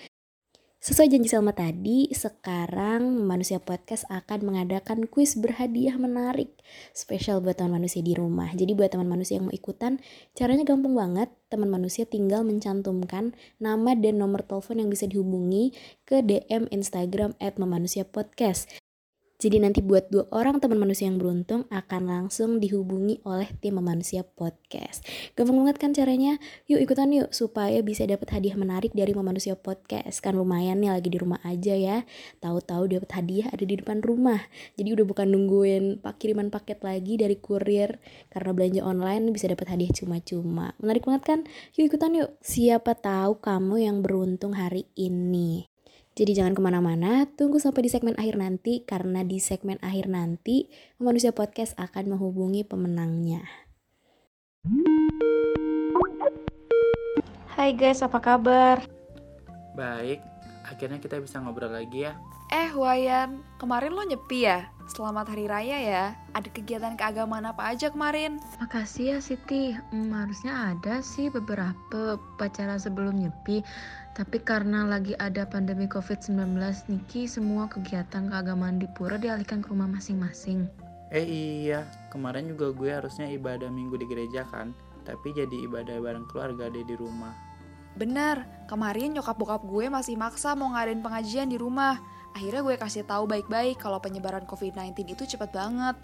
[0.78, 6.54] Sesuai janji Selma tadi, sekarang Manusia Podcast akan mengadakan kuis berhadiah menarik
[6.94, 8.54] spesial buat teman manusia di rumah.
[8.54, 9.98] Jadi buat teman manusia yang mau ikutan,
[10.38, 11.34] caranya gampang banget.
[11.50, 15.74] Teman manusia tinggal mencantumkan nama dan nomor telepon yang bisa dihubungi
[16.06, 17.58] ke DM Instagram at
[18.14, 18.70] Podcast.
[19.38, 24.26] Jadi nanti buat dua orang teman manusia yang beruntung akan langsung dihubungi oleh tim manusia
[24.26, 25.06] podcast.
[25.38, 26.42] Gampang banget kan caranya?
[26.66, 30.18] Yuk ikutan yuk supaya bisa dapat hadiah menarik dari manusia podcast.
[30.18, 32.02] Kan lumayan nih lagi di rumah aja ya.
[32.42, 34.42] Tahu-tahu dapat hadiah ada di depan rumah.
[34.74, 38.02] Jadi udah bukan nungguin pak kiriman paket lagi dari kurir
[38.34, 40.74] karena belanja online bisa dapat hadiah cuma-cuma.
[40.82, 41.40] Menarik banget kan?
[41.78, 42.34] Yuk ikutan yuk.
[42.42, 45.77] Siapa tahu kamu yang beruntung hari ini.
[46.18, 50.66] Jadi jangan ke mana-mana, tunggu sampai di segmen akhir nanti, karena di segmen akhir nanti,
[50.98, 53.46] Manusia Podcast akan menghubungi pemenangnya.
[57.54, 58.82] Hai guys, apa kabar?
[59.78, 60.18] Baik,
[60.66, 62.18] akhirnya kita bisa ngobrol lagi ya.
[62.50, 64.74] Eh Wayan, kemarin lo nyepi ya?
[64.88, 66.04] Selamat Hari Raya ya.
[66.32, 68.40] Ada kegiatan keagamaan apa aja kemarin?
[68.56, 69.76] Makasih ya Siti.
[69.92, 73.60] Hmm, harusnya ada sih beberapa upacara sebelum nyepi.
[74.16, 76.56] Tapi karena lagi ada pandemi COVID-19
[76.88, 80.64] Niki, semua kegiatan keagamaan di Pura dialihkan ke rumah masing-masing.
[81.12, 81.28] Eh
[81.68, 84.72] iya, kemarin juga gue harusnya ibadah minggu di gereja kan.
[85.04, 87.36] Tapi jadi ibadah bareng keluarga deh di rumah.
[87.92, 88.40] Bener,
[88.72, 92.00] kemarin nyokap bokap gue masih maksa mau ngadain pengajian di rumah
[92.36, 95.96] Akhirnya gue kasih tahu baik-baik kalau penyebaran COVID-19 itu cepat banget.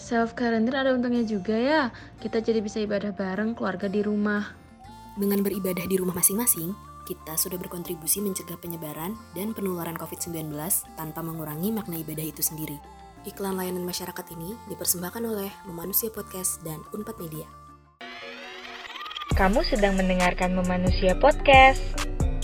[0.00, 1.82] Self quarantine ada untungnya juga ya.
[2.18, 4.56] Kita jadi bisa ibadah bareng keluarga di rumah.
[5.20, 6.72] Dengan beribadah di rumah masing-masing,
[7.04, 10.54] kita sudah berkontribusi mencegah penyebaran dan penularan COVID-19
[10.94, 12.78] tanpa mengurangi makna ibadah itu sendiri.
[13.28, 17.44] Iklan layanan masyarakat ini dipersembahkan oleh Memanusia Podcast dan Unpad Media.
[19.36, 21.84] Kamu sedang mendengarkan Memanusia Podcast.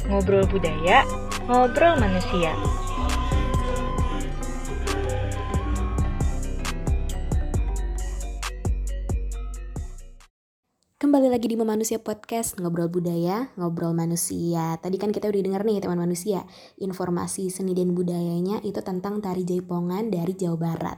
[0.04, 1.02] Ngobrol budaya,
[1.48, 2.52] ngobrol manusia.
[10.96, 14.80] Kembali lagi di Memanusia Podcast, ngobrol budaya, ngobrol manusia.
[14.80, 16.48] Tadi kan kita udah denger nih teman manusia,
[16.80, 20.96] informasi seni dan budayanya itu tentang tari jaipongan dari Jawa Barat.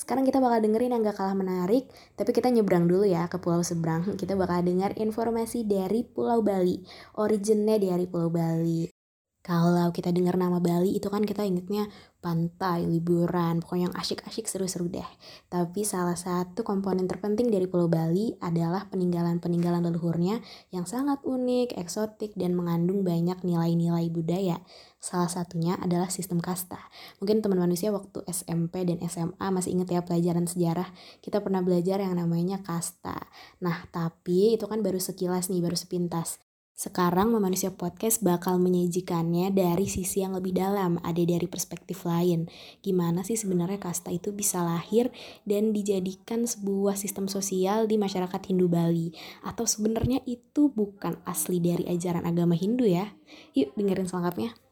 [0.00, 3.60] Sekarang kita bakal dengerin yang gak kalah menarik, tapi kita nyebrang dulu ya ke pulau
[3.60, 4.16] seberang.
[4.16, 6.80] Kita bakal dengar informasi dari Pulau Bali,
[7.20, 9.03] originnya dari Pulau Bali.
[9.44, 11.84] Kalau kita dengar nama Bali itu kan kita ingetnya
[12.24, 15.04] pantai, liburan, pokoknya yang asyik-asyik seru-seru deh.
[15.52, 20.40] Tapi salah satu komponen terpenting dari Pulau Bali adalah peninggalan-peninggalan leluhurnya
[20.72, 24.64] yang sangat unik, eksotik, dan mengandung banyak nilai-nilai budaya.
[24.96, 26.80] Salah satunya adalah sistem kasta.
[27.20, 30.88] Mungkin teman manusia waktu SMP dan SMA masih inget ya pelajaran sejarah,
[31.20, 33.28] kita pernah belajar yang namanya kasta.
[33.60, 36.40] Nah, tapi itu kan baru sekilas nih, baru sepintas.
[36.74, 42.50] Sekarang Memanusia Podcast bakal menyajikannya dari sisi yang lebih dalam, ada dari perspektif lain.
[42.82, 45.14] Gimana sih sebenarnya kasta itu bisa lahir
[45.46, 49.14] dan dijadikan sebuah sistem sosial di masyarakat Hindu Bali?
[49.46, 53.06] Atau sebenarnya itu bukan asli dari ajaran agama Hindu ya?
[53.54, 54.63] Yuk dengerin selengkapnya.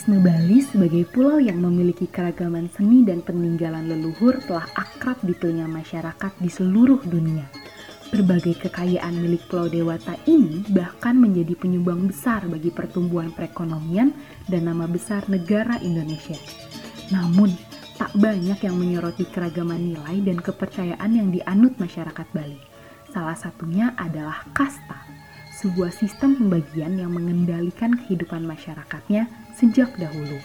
[0.00, 5.68] Eksotisme Bali sebagai pulau yang memiliki keragaman seni dan peninggalan leluhur telah akrab di telinga
[5.68, 7.44] masyarakat di seluruh dunia.
[8.08, 14.16] Berbagai kekayaan milik Pulau Dewata ini bahkan menjadi penyumbang besar bagi pertumbuhan perekonomian
[14.48, 16.40] dan nama besar negara Indonesia.
[17.12, 17.52] Namun,
[18.00, 22.56] tak banyak yang menyoroti keragaman nilai dan kepercayaan yang dianut masyarakat Bali.
[23.12, 24.96] Salah satunya adalah kasta,
[25.60, 29.28] sebuah sistem pembagian yang mengendalikan kehidupan masyarakatnya
[29.60, 30.40] sejak dahulu.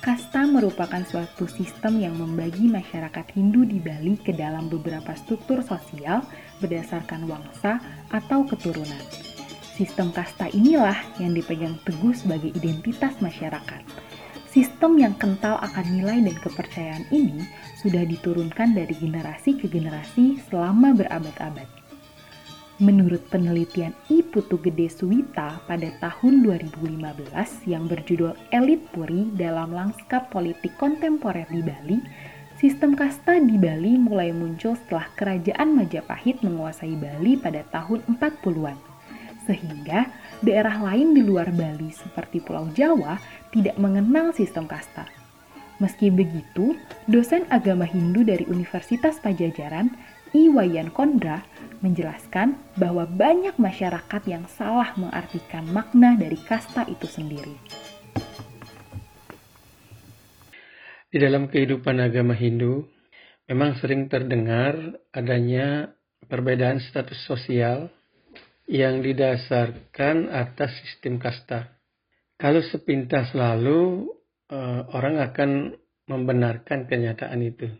[0.00, 6.24] Kasta merupakan suatu sistem yang membagi masyarakat Hindu di Bali ke dalam beberapa struktur sosial
[6.64, 7.76] berdasarkan wangsa
[8.08, 9.04] atau keturunan.
[9.76, 13.84] Sistem kasta inilah yang dipegang teguh sebagai identitas masyarakat.
[14.48, 17.44] Sistem yang kental akan nilai dan kepercayaan ini
[17.76, 21.77] sudah diturunkan dari generasi ke generasi selama berabad-abad.
[22.78, 30.30] Menurut penelitian I Putu Gede Suwita pada tahun 2015 yang berjudul Elit Puri dalam Lanskap
[30.30, 31.98] Politik Kontemporer di Bali,
[32.54, 38.78] sistem kasta di Bali mulai muncul setelah Kerajaan Majapahit menguasai Bali pada tahun 40-an.
[39.42, 40.06] Sehingga
[40.46, 43.18] daerah lain di luar Bali seperti Pulau Jawa
[43.50, 45.02] tidak mengenal sistem kasta.
[45.82, 46.78] Meski begitu,
[47.10, 49.90] dosen agama Hindu dari Universitas Pajajaran,
[50.30, 51.42] I Wayan Kondra,
[51.80, 57.54] menjelaskan bahwa banyak masyarakat yang salah mengartikan makna dari kasta itu sendiri.
[61.08, 62.84] Di dalam kehidupan agama Hindu,
[63.48, 64.76] memang sering terdengar
[65.08, 65.88] adanya
[66.28, 67.88] perbedaan status sosial
[68.68, 71.72] yang didasarkan atas sistem kasta.
[72.36, 74.12] Kalau sepintas lalu,
[74.52, 75.50] eh, orang akan
[76.08, 77.72] membenarkan kenyataan itu.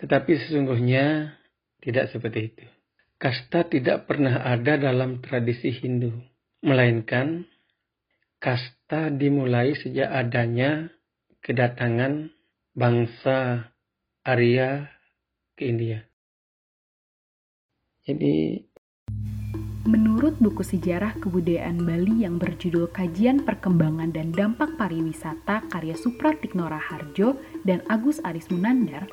[0.00, 1.36] Tetapi sesungguhnya
[1.80, 2.79] Tidak seperti itu.
[3.20, 6.08] Kasta tidak pernah ada dalam tradisi Hindu,
[6.64, 7.44] melainkan
[8.40, 10.88] kasta dimulai sejak adanya
[11.44, 12.32] kedatangan
[12.72, 13.68] bangsa
[14.24, 14.88] Arya
[15.52, 16.00] ke India.
[18.08, 18.64] Jadi
[19.84, 27.40] Menurut buku sejarah kebudayaan Bali yang berjudul Kajian Perkembangan dan Dampak Pariwisata karya Supratikno Raharjo
[27.64, 29.08] dan Agus Aris Munandar,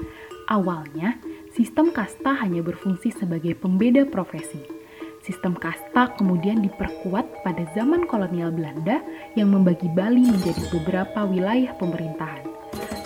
[0.52, 1.16] awalnya
[1.58, 4.62] sistem kasta hanya berfungsi sebagai pembeda profesi.
[5.26, 9.02] Sistem kasta kemudian diperkuat pada zaman kolonial Belanda
[9.34, 12.46] yang membagi Bali menjadi beberapa wilayah pemerintahan.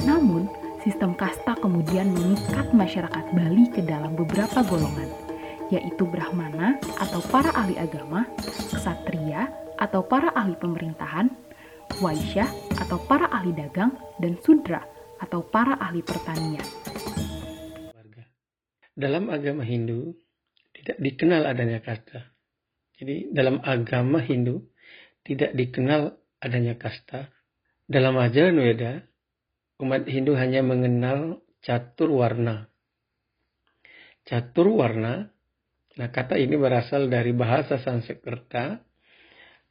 [0.03, 0.51] Namun,
[0.83, 5.07] sistem kasta kemudian mengikat masyarakat Bali ke dalam beberapa golongan
[5.71, 8.27] yaitu Brahmana atau para ahli agama,
[8.75, 9.47] Ksatria
[9.79, 11.31] atau para ahli pemerintahan,
[12.03, 12.43] Waisya
[12.75, 14.83] atau para ahli dagang, dan Sudra
[15.23, 16.67] atau para ahli pertanian.
[19.01, 20.13] Dalam agama Hindu
[20.77, 22.29] tidak dikenal adanya kasta.
[23.01, 24.69] Jadi dalam agama Hindu
[25.25, 27.33] tidak dikenal adanya kasta.
[27.89, 29.01] Dalam ajaran Weda,
[29.81, 32.69] umat Hindu hanya mengenal catur warna.
[34.21, 35.33] Catur warna
[35.99, 38.79] Nah, kata ini berasal dari bahasa Sanskerta,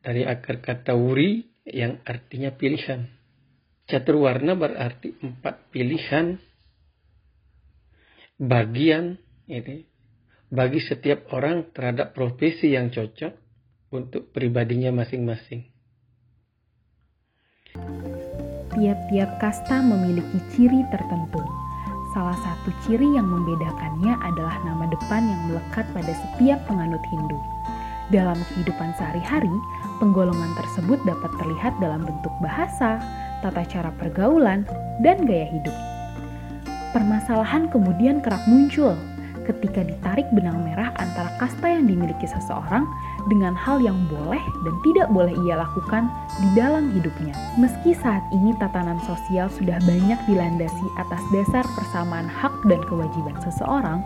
[0.05, 3.09] dari akar kata wuri yang artinya pilihan.
[3.89, 6.37] Catur warna berarti empat pilihan
[8.41, 9.85] bagian ini
[10.49, 13.37] bagi setiap orang terhadap profesi yang cocok
[13.93, 15.69] untuk pribadinya masing-masing.
[18.71, 21.43] Tiap-tiap kasta memiliki ciri tertentu
[22.11, 27.39] Salah satu ciri yang membedakannya adalah nama depan yang melekat pada setiap penganut Hindu.
[28.11, 29.55] Dalam kehidupan sehari-hari,
[30.03, 32.99] penggolongan tersebut dapat terlihat dalam bentuk bahasa,
[33.47, 34.67] tata cara pergaulan,
[35.07, 36.00] dan gaya hidup.
[36.91, 38.99] Permasalahan kemudian kerap muncul
[39.47, 42.87] ketika ditarik benang merah antara kasta yang dimiliki seseorang
[43.27, 46.07] dengan hal yang boleh dan tidak boleh ia lakukan
[46.39, 47.35] di dalam hidupnya.
[47.59, 54.03] Meski saat ini tatanan sosial sudah banyak dilandasi atas dasar persamaan hak dan kewajiban seseorang,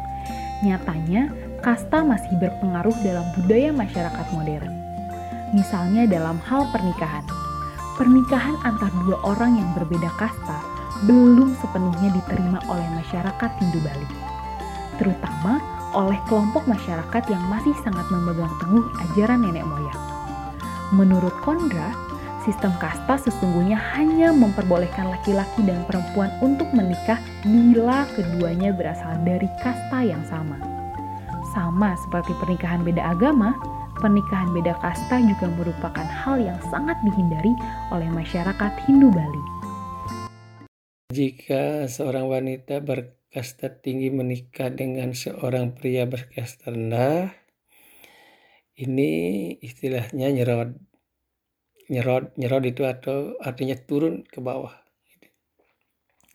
[0.65, 1.29] nyatanya
[1.61, 4.73] kasta masih berpengaruh dalam budaya masyarakat modern.
[5.57, 7.25] Misalnya dalam hal pernikahan.
[7.95, 14.09] Pernikahan antar dua orang yang berbeda kasta belum sepenuhnya diterima oleh masyarakat Hindu Bali.
[15.03, 15.59] Terutama
[15.95, 20.01] oleh kelompok masyarakat yang masih sangat memegang teguh ajaran nenek moyang.
[20.95, 21.95] Menurut Kondra,
[22.43, 30.03] sistem kasta sesungguhnya hanya memperbolehkan laki-laki dan perempuan untuk menikah bila keduanya berasal dari kasta
[30.03, 30.59] yang sama.
[31.55, 33.55] Sama seperti pernikahan beda agama,
[34.03, 37.55] pernikahan beda kasta juga merupakan hal yang sangat dihindari
[37.95, 39.54] oleh masyarakat Hindu Bali.
[41.15, 47.31] Jika seorang wanita ber kasta tinggi menikah dengan seorang pria berkasta rendah,
[48.75, 49.11] ini
[49.63, 50.75] istilahnya nyerot.
[51.87, 54.75] Nyerot, nyerot itu atau artinya turun ke bawah.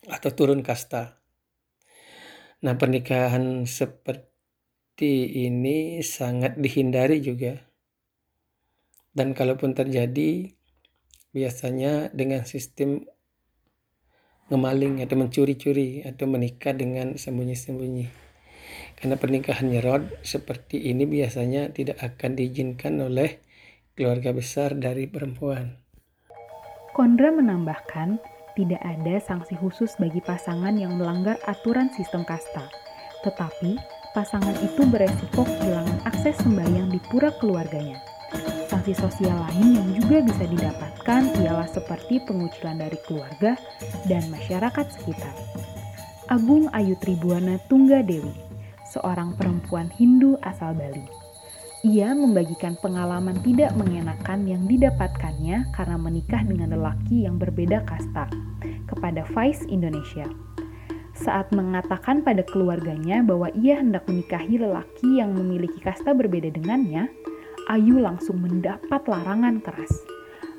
[0.08, 1.20] Atau turun kasta.
[2.64, 7.68] Nah pernikahan seperti ini sangat dihindari juga.
[9.12, 10.56] Dan kalaupun terjadi,
[11.36, 13.04] biasanya dengan sistem
[14.50, 18.30] ngemaling atau mencuri-curi atau menikah dengan sembunyi-sembunyi.
[19.00, 23.40] Karena pernikahan nyerot seperti ini biasanya tidak akan diizinkan oleh
[23.96, 25.80] keluarga besar dari perempuan.
[26.92, 28.20] Kondra menambahkan,
[28.60, 32.68] tidak ada sanksi khusus bagi pasangan yang melanggar aturan sistem kasta.
[33.24, 33.80] Tetapi,
[34.12, 38.04] pasangan itu beresiko kehilangan akses sembahyang di pura keluarganya.
[38.80, 43.60] Sanksi sosial lain yang juga bisa didapatkan ialah seperti pengucilan dari keluarga
[44.08, 45.36] dan masyarakat sekitar.
[46.32, 48.32] Agung Ayu Tribuana Tunggadewi,
[48.88, 51.04] seorang perempuan Hindu asal Bali.
[51.84, 58.32] Ia membagikan pengalaman tidak mengenakan yang didapatkannya karena menikah dengan lelaki yang berbeda kasta
[58.88, 60.24] kepada Vice Indonesia.
[61.20, 67.12] Saat mengatakan pada keluarganya bahwa ia hendak menikahi lelaki yang memiliki kasta berbeda dengannya,
[67.70, 69.94] Ayu langsung mendapat larangan keras.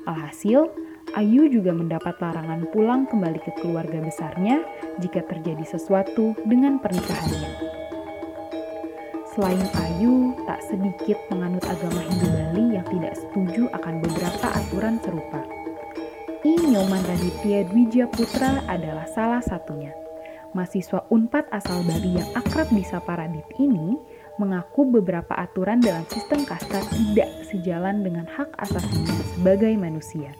[0.07, 0.71] Alhasil,
[1.11, 4.63] Ayu juga mendapat larangan pulang kembali ke keluarga besarnya
[5.03, 7.51] jika terjadi sesuatu dengan pernikahannya.
[9.35, 15.43] Selain Ayu, tak sedikit penganut agama Hindu Bali yang tidak setuju akan beberapa aturan serupa.
[16.47, 19.91] I Nyoman Raditya Dwija Putra adalah salah satunya.
[20.55, 23.99] Mahasiswa UNPAD asal Bali yang akrab di sapa Radit ini
[24.41, 30.33] mengaku beberapa aturan dalam sistem kasta tidak sejalan dengan hak asasinya sebagai manusia.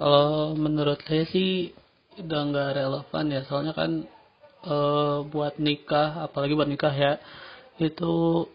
[0.00, 1.76] Kalau menurut saya sih
[2.16, 4.08] udah nggak relevan ya, soalnya kan
[4.64, 7.12] uh, buat nikah apalagi buat nikah ya
[7.76, 8.46] itu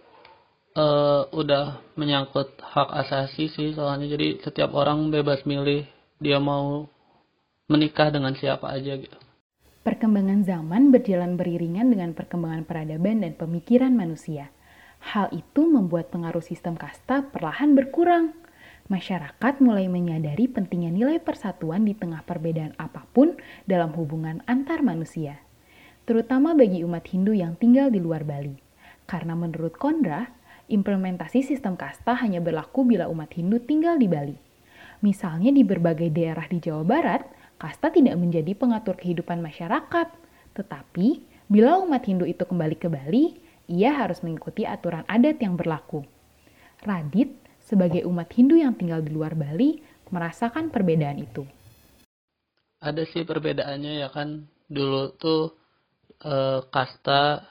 [0.75, 5.85] uh, udah menyangkut hak asasi sih soalnya jadi setiap orang bebas milih
[6.19, 6.87] dia mau
[7.69, 9.17] menikah dengan siapa aja gitu.
[9.79, 14.51] Perkembangan zaman berjalan beriringan dengan perkembangan peradaban dan pemikiran manusia.
[14.99, 18.35] Hal itu membuat pengaruh sistem kasta perlahan berkurang.
[18.91, 25.39] Masyarakat mulai menyadari pentingnya nilai persatuan di tengah perbedaan apa pun dalam hubungan antar manusia,
[26.03, 28.59] terutama bagi umat Hindu yang tinggal di luar Bali.
[29.07, 30.27] Karena menurut Kondra,
[30.67, 34.35] implementasi sistem kasta hanya berlaku bila umat Hindu tinggal di Bali.
[34.99, 37.23] Misalnya di berbagai daerah di Jawa Barat,
[37.59, 40.07] kasta tidak menjadi pengatur kehidupan masyarakat.
[40.55, 41.07] Tetapi,
[41.51, 43.35] bila umat Hindu itu kembali ke Bali,
[43.69, 46.01] ia harus mengikuti aturan adat yang berlaku.
[46.81, 49.77] Radit, sebagai umat Hindu yang tinggal di luar Bali,
[50.09, 51.43] merasakan perbedaan itu.
[52.79, 54.47] Ada sih perbedaannya ya kan.
[54.65, 55.53] Dulu tuh
[56.23, 57.43] e, kasta,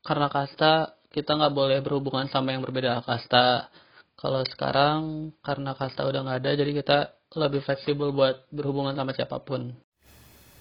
[0.00, 3.68] karena kasta kita nggak boleh berhubungan sama yang berbeda kasta.
[4.16, 6.98] Kalau sekarang karena kasta udah nggak ada, jadi kita
[7.36, 9.76] lebih fleksibel buat berhubungan sama siapa pun.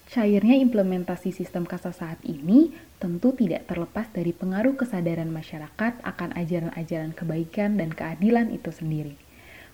[0.05, 2.69] Cairnya implementasi sistem kasta saat ini
[3.01, 9.17] tentu tidak terlepas dari pengaruh kesadaran masyarakat akan ajaran-ajaran kebaikan dan keadilan itu sendiri.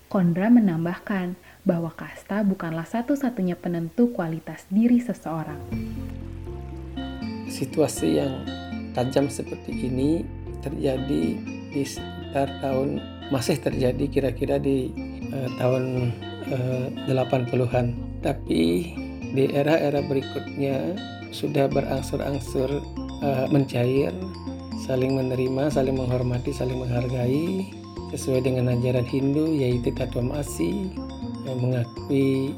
[0.08, 1.36] Kondra menambahkan
[1.68, 5.60] bahwa kasta bukanlah satu-satunya penentu kualitas diri seseorang.
[7.52, 8.47] Situasi yang
[8.95, 10.24] tajam seperti ini
[10.64, 11.24] terjadi
[11.72, 14.91] di sekitar tahun masih terjadi kira-kira di
[15.32, 16.12] uh, tahun
[16.49, 17.93] uh, 80-an.
[18.25, 18.93] Tapi
[19.31, 20.97] di era-era berikutnya
[21.31, 22.69] sudah berangsur-angsur
[23.23, 24.11] uh, mencair,
[24.85, 27.69] saling menerima, saling menghormati, saling menghargai
[28.11, 30.91] sesuai dengan ajaran Hindu yaitu Tattva Asi
[31.47, 32.51] yang mengakui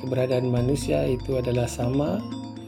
[0.00, 2.20] keberadaan manusia itu adalah sama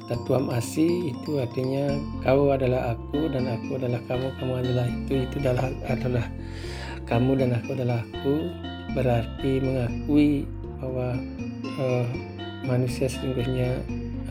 [0.08, 1.92] Tatuam Asi itu artinya
[2.24, 6.26] kau adalah aku dan aku adalah kamu kamu adalah itu itu adalah adalah
[7.04, 8.34] kamu dan aku adalah aku
[8.96, 10.48] berarti mengakui
[10.80, 11.18] bahwa
[11.80, 12.06] uh,
[12.64, 13.80] manusia sesungguhnya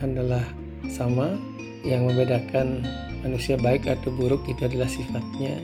[0.02, 0.42] adalah
[0.90, 1.34] sama
[1.82, 2.82] yang membedakan
[3.22, 5.58] manusia baik atau buruk itu adalah sifatnya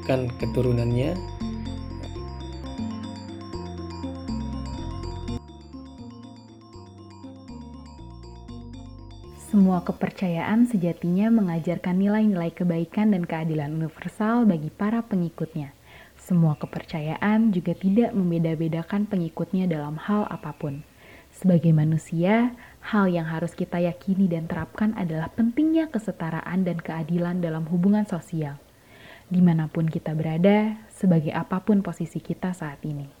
[0.00, 1.16] bukan keturunannya
[9.50, 15.74] Semua kepercayaan sejatinya mengajarkan nilai-nilai kebaikan dan keadilan universal bagi para pengikutnya.
[16.30, 20.86] Semua kepercayaan juga tidak membeda-bedakan pengikutnya dalam hal apa pun.
[21.34, 22.54] Sebagai manusia,
[22.86, 28.62] hal yang harus kita yakini dan terapkan adalah pentingnya kesetaraan dan keadilan dalam hubungan sosial.
[29.26, 33.19] Di mana pun kita berada, sebagai apa pun posisi kita saat ini.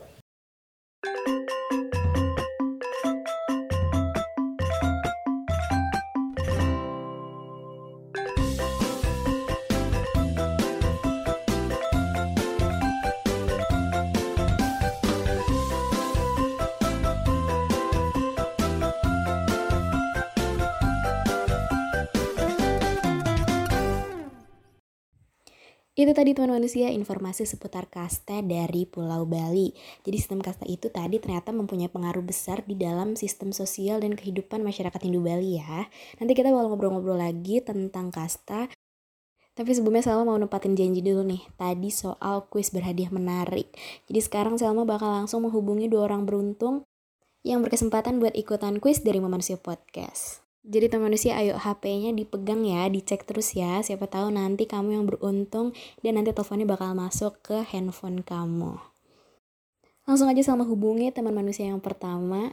[26.00, 29.76] Itu tadi teman manusia informasi seputar kasta dari Pulau Bali.
[30.00, 34.64] Jadi sistem kasta itu tadi ternyata mempunyai pengaruh besar di dalam sistem sosial dan kehidupan
[34.64, 35.92] masyarakat Hindu Bali ya.
[36.16, 38.72] Nanti kita bakal ngobrol-ngobrol lagi tentang kasta.
[39.52, 41.44] Tapi sebelumnya Selma mau nempatin janji dulu nih.
[41.60, 43.68] Tadi soal kuis berhadiah menarik.
[44.08, 46.88] Jadi sekarang Selma bakal langsung menghubungi dua orang beruntung
[47.44, 50.49] yang berkesempatan buat ikutan kuis dari Manusia Podcast.
[50.60, 53.80] Jadi teman manusia ayo HP-nya dipegang ya, dicek terus ya.
[53.80, 55.72] Siapa tahu nanti kamu yang beruntung
[56.04, 58.76] dan nanti teleponnya bakal masuk ke handphone kamu.
[60.04, 62.52] Langsung aja sama hubungi teman manusia yang pertama.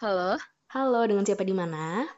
[0.00, 0.40] Halo.
[0.72, 2.08] Halo, dengan siapa di mana?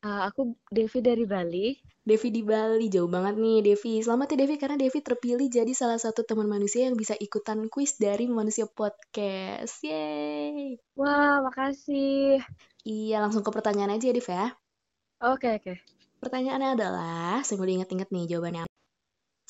[0.00, 1.76] Uh, aku Devi dari Bali.
[2.00, 4.00] Devi di Bali, jauh banget nih Devi.
[4.00, 8.00] Selamat ya Devi, karena Devi terpilih jadi salah satu teman manusia yang bisa ikutan kuis
[8.00, 9.84] dari Manusia Podcast.
[9.84, 10.80] Yeay!
[10.96, 12.40] Wah, makasih.
[12.80, 14.56] Iya, langsung ke pertanyaan aja ya Dev ya.
[15.20, 15.64] Oke, okay, oke.
[15.68, 15.76] Okay.
[16.24, 18.64] Pertanyaannya adalah, saya udah inget-inget nih jawabannya.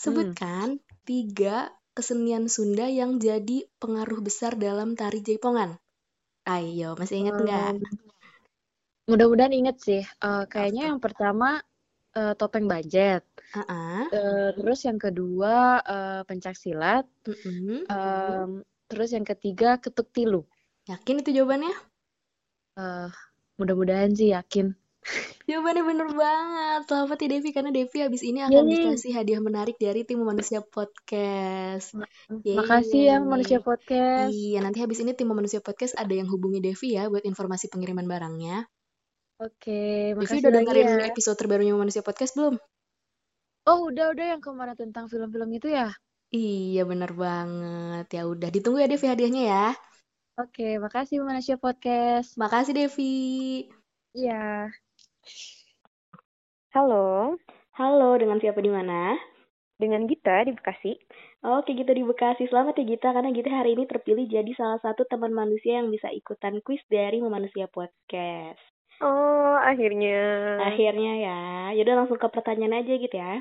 [0.03, 1.07] Sebutkan hmm.
[1.07, 5.79] tiga kesenian Sunda yang jadi pengaruh besar dalam tari jaipongan.
[6.43, 7.79] Ayo, masih inget nggak?
[7.79, 8.10] Um,
[9.11, 10.03] Mudah-mudahan inget sih.
[10.23, 11.59] Uh, kayaknya yang pertama
[12.15, 13.27] uh, topeng bajet.
[13.51, 14.07] Uh-uh.
[14.15, 17.11] Uh, terus yang kedua uh, pencak silat.
[17.27, 17.91] Uh-uh.
[17.91, 18.51] Um,
[18.87, 20.47] terus yang ketiga ketuk tilu.
[20.87, 21.75] Yakin itu jawabannya?
[22.79, 23.11] Uh,
[23.59, 24.79] mudah-mudahan sih yakin.
[25.49, 26.81] Jawabannya bener banget.
[26.87, 28.73] Selamat ya Devi karena Devi habis ini akan Yeay.
[28.85, 31.97] dikasih hadiah menarik dari tim Manusia Podcast.
[32.45, 32.61] Yeay.
[32.61, 34.31] Makasih ya Manusia Podcast.
[34.31, 38.05] Iya, nanti habis ini tim Manusia Podcast ada yang hubungi Devi ya buat informasi pengiriman
[38.05, 38.69] barangnya.
[39.41, 41.09] Oke, makasih udah lagi dengerin ya.
[41.09, 42.61] episode terbarunya Manusia Podcast belum?
[43.65, 45.89] Oh, udah udah yang kemarin tentang film-film itu ya?
[46.29, 48.07] Iya, bener banget.
[48.13, 49.67] Ya udah, ditunggu ya Devi hadiahnya ya.
[50.37, 52.37] Oke, makasih Manusia Podcast.
[52.37, 53.65] Makasih Devi.
[54.13, 54.69] Iya.
[56.77, 57.41] Halo.
[57.81, 59.17] Halo, dengan siapa di mana?
[59.81, 61.01] Dengan Gita di Bekasi.
[61.49, 62.45] Oke, Gita di Bekasi.
[62.45, 66.13] Selamat ya Gita, karena Gita hari ini terpilih jadi salah satu teman manusia yang bisa
[66.13, 68.80] ikutan kuis dari Memanusia Podcast.
[69.01, 70.21] Oh, akhirnya.
[70.61, 71.39] Akhirnya ya.
[71.77, 73.41] Yaudah langsung ke pertanyaan aja gitu ya.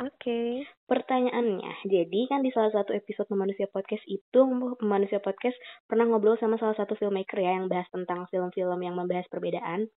[0.00, 0.16] Oke.
[0.16, 0.48] Okay.
[0.88, 4.40] Pertanyaannya, jadi kan di salah satu episode Memanusia Podcast itu,
[4.80, 9.28] Memanusia Podcast pernah ngobrol sama salah satu filmmaker ya yang bahas tentang film-film yang membahas
[9.28, 9.92] perbedaan.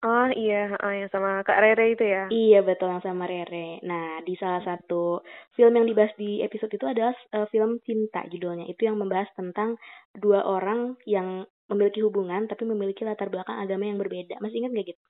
[0.00, 2.24] Oh iya, oh, yang sama Kak Rere itu ya?
[2.32, 3.84] Iya betul yang sama Rere.
[3.84, 5.20] Nah di salah satu
[5.52, 8.64] film yang dibahas di episode itu adalah uh, film Cinta judulnya.
[8.64, 9.76] Itu yang membahas tentang
[10.16, 14.42] dua orang yang memiliki hubungan tapi memiliki latar belakang agama yang berbeda.
[14.42, 15.02] Masih ingat gak gitu?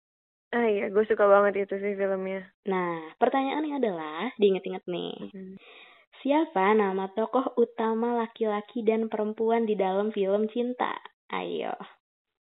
[0.50, 2.42] Ah iya, gue suka banget itu sih filmnya.
[2.66, 5.14] Nah pertanyaannya adalah, diinget-inget nih.
[5.30, 5.54] Hmm.
[6.20, 10.92] Siapa nama tokoh utama laki-laki dan perempuan di dalam film Cinta?
[11.32, 11.72] Ayo.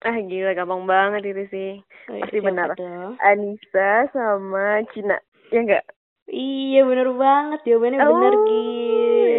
[0.05, 1.71] Ah gila gampang banget itu sih.
[2.13, 2.77] Oh, Pasti benar.
[2.77, 3.17] Tuh?
[3.17, 5.17] Anissa sama Cina.
[5.49, 5.85] Ya enggak?
[6.29, 9.36] Iya bener banget jawabannya oh, bener Git.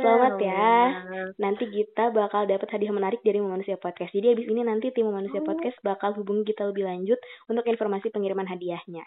[0.00, 0.68] Selamat ya.
[1.36, 4.12] Nanti kita bakal dapat hadiah menarik dari Manusia Podcast.
[4.16, 5.46] Jadi abis ini nanti tim Manusia oh.
[5.46, 9.04] Podcast bakal hubungi kita lebih lanjut untuk informasi pengiriman hadiahnya.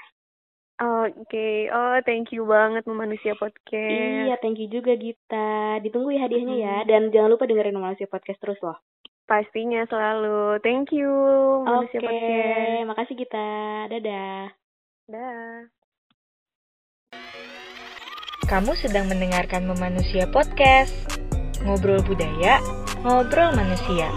[0.83, 1.57] Oke, okay.
[1.69, 4.25] oh thank you banget Manusia Podcast.
[4.27, 5.77] Iya, thank you juga Gita.
[5.85, 6.65] Ditunggu ya hadiahnya hmm.
[6.65, 6.75] ya.
[6.89, 8.81] Dan jangan lupa dengerin Manusia Podcast terus loh.
[9.23, 10.59] Pastinya selalu.
[10.65, 11.09] Thank you
[11.63, 12.85] Manusia Oke, Podcast.
[12.89, 13.47] makasih kita.
[13.89, 14.41] Dadah.
[15.07, 15.69] Dah.
[18.43, 20.91] Kamu sedang mendengarkan Memanusia Podcast.
[21.63, 22.59] Ngobrol budaya,
[23.07, 24.11] ngobrol manusia.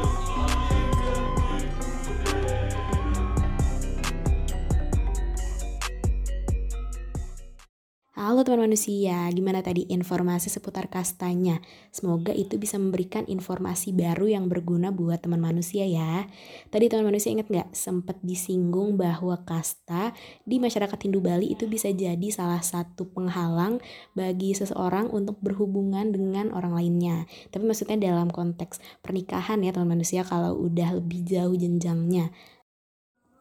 [8.16, 11.60] Halo teman manusia, gimana tadi informasi seputar kastanya?
[11.92, 16.24] Semoga itu bisa memberikan informasi baru yang berguna buat teman manusia ya.
[16.72, 20.16] Tadi teman manusia ingat nggak sempat disinggung bahwa kasta
[20.48, 23.84] di masyarakat Hindu Bali itu bisa jadi salah satu penghalang
[24.16, 27.28] bagi seseorang untuk berhubungan dengan orang lainnya.
[27.52, 32.32] Tapi maksudnya dalam konteks pernikahan ya teman manusia kalau udah lebih jauh jenjangnya.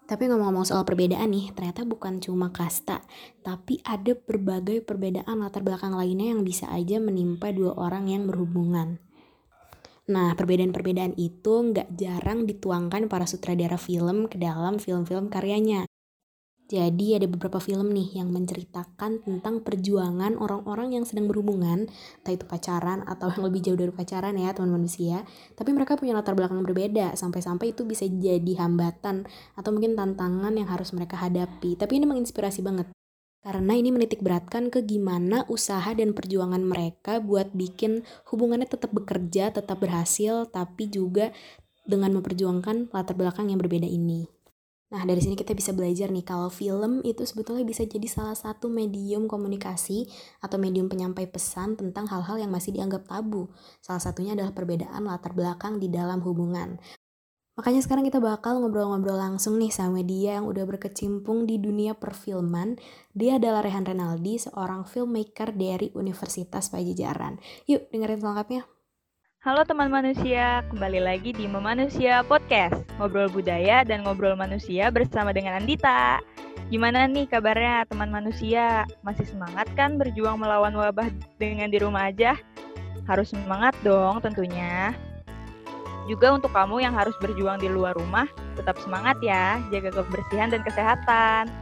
[0.05, 3.01] Tapi ngomong-ngomong soal perbedaan nih, ternyata bukan cuma kasta,
[3.41, 9.01] tapi ada berbagai perbedaan latar belakang lainnya yang bisa aja menimpa dua orang yang berhubungan.
[10.05, 15.89] Nah, perbedaan-perbedaan itu nggak jarang dituangkan para sutradara film ke dalam film-film karyanya.
[16.65, 22.41] Jadi ada beberapa film nih yang menceritakan tentang perjuangan orang-orang yang sedang berhubungan, entah itu
[22.49, 25.21] pacaran atau yang lebih jauh dari pacaran ya teman manusia.
[25.53, 30.65] Tapi mereka punya latar belakang berbeda, sampai-sampai itu bisa jadi hambatan atau mungkin tantangan yang
[30.65, 31.77] harus mereka hadapi.
[31.77, 32.89] Tapi ini menginspirasi banget.
[33.45, 38.01] Karena ini menitik beratkan ke gimana usaha dan perjuangan mereka buat bikin
[38.33, 41.29] hubungannya tetap bekerja, tetap berhasil, tapi juga
[41.85, 44.34] dengan memperjuangkan latar belakang yang berbeda ini.
[44.85, 48.69] Nah, dari sini kita bisa belajar nih kalau film itu sebetulnya bisa jadi salah satu
[48.69, 50.05] medium komunikasi
[50.45, 53.49] atau medium penyampai pesan tentang hal-hal yang masih dianggap tabu.
[53.81, 56.77] Salah satunya adalah perbedaan latar belakang di dalam hubungan.
[57.55, 62.75] Makanya sekarang kita bakal ngobrol-ngobrol langsung nih sama dia yang udah berkecimpung di dunia perfilman.
[63.15, 67.39] Dia adalah Rehan Renaldi, seorang filmmaker dari Universitas Pajajaran.
[67.71, 68.74] Yuk dengerin selengkapnya.
[69.45, 72.81] Halo teman manusia, kembali lagi di Memanusia Podcast.
[72.97, 76.17] Ngobrol budaya dan ngobrol manusia bersama dengan Andita.
[76.73, 78.89] Gimana nih kabarnya teman manusia?
[79.05, 82.33] Masih semangat kan berjuang melawan wabah dengan di rumah aja?
[83.05, 84.97] Harus semangat dong tentunya.
[86.09, 88.25] Juga untuk kamu yang harus berjuang di luar rumah,
[88.57, 91.53] tetap semangat ya, jaga kebersihan dan kesehatan.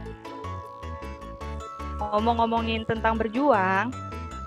[2.00, 3.92] Ngomong-ngomongin tentang berjuang,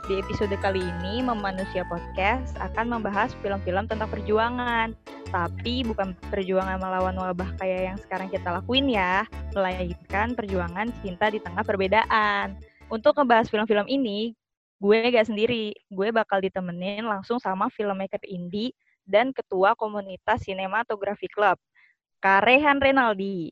[0.07, 4.95] di episode kali ini, Memanusia Podcast akan membahas film-film tentang perjuangan.
[5.27, 11.43] Tapi bukan perjuangan melawan wabah kayak yang sekarang kita lakuin ya, melainkan perjuangan cinta di
[11.43, 12.55] tengah perbedaan.
[12.87, 14.31] Untuk ngebahas film-film ini,
[14.79, 15.75] gue gak sendiri.
[15.91, 18.71] Gue bakal ditemenin langsung sama filmmaker indie
[19.03, 21.59] dan ketua komunitas sinematografi club,
[22.23, 23.51] Karehan Renaldi.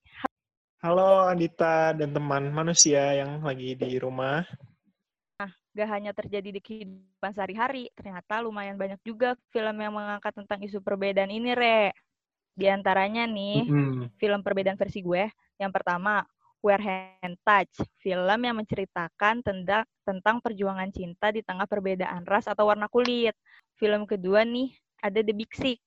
[0.80, 4.48] Halo Andita dan teman manusia yang lagi di rumah
[5.76, 10.80] gak hanya terjadi di kehidupan sehari-hari, ternyata lumayan banyak juga film yang mengangkat tentang isu
[10.80, 11.92] perbedaan ini, Re.
[12.56, 14.16] Di antaranya nih, mm-hmm.
[14.16, 15.28] film perbedaan versi gue.
[15.60, 16.24] Yang pertama,
[16.64, 22.72] Where Hand Touch, film yang menceritakan tentang, tentang perjuangan cinta di tengah perbedaan ras atau
[22.72, 23.36] warna kulit.
[23.76, 24.72] Film kedua nih,
[25.04, 25.84] ada The Big Sick,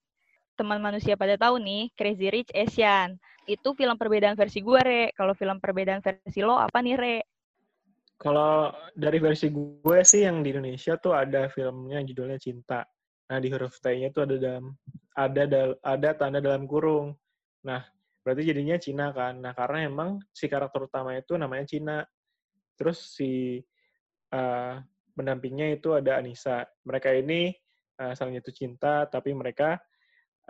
[0.54, 3.16] teman manusia pada tahu nih, Crazy Rich Asian.
[3.48, 5.02] Itu film perbedaan versi gue, Re.
[5.16, 7.16] Kalau film perbedaan versi lo apa nih, Re?
[8.18, 12.82] Kalau dari versi gue sih yang di Indonesia tuh ada filmnya judulnya Cinta.
[13.30, 14.74] Nah, di huruf T-nya tuh ada dalam
[15.14, 15.42] ada
[15.86, 17.14] ada tanda dalam kurung.
[17.62, 17.78] Nah,
[18.26, 19.38] berarti jadinya Cina kan.
[19.38, 22.02] Nah, karena emang si karakter utama itu namanya Cina.
[22.74, 23.62] Terus si
[24.34, 24.74] uh,
[25.14, 26.66] pendampingnya itu ada Anissa.
[26.82, 27.54] Mereka ini
[28.02, 29.78] uh, saling jatuh cinta, tapi mereka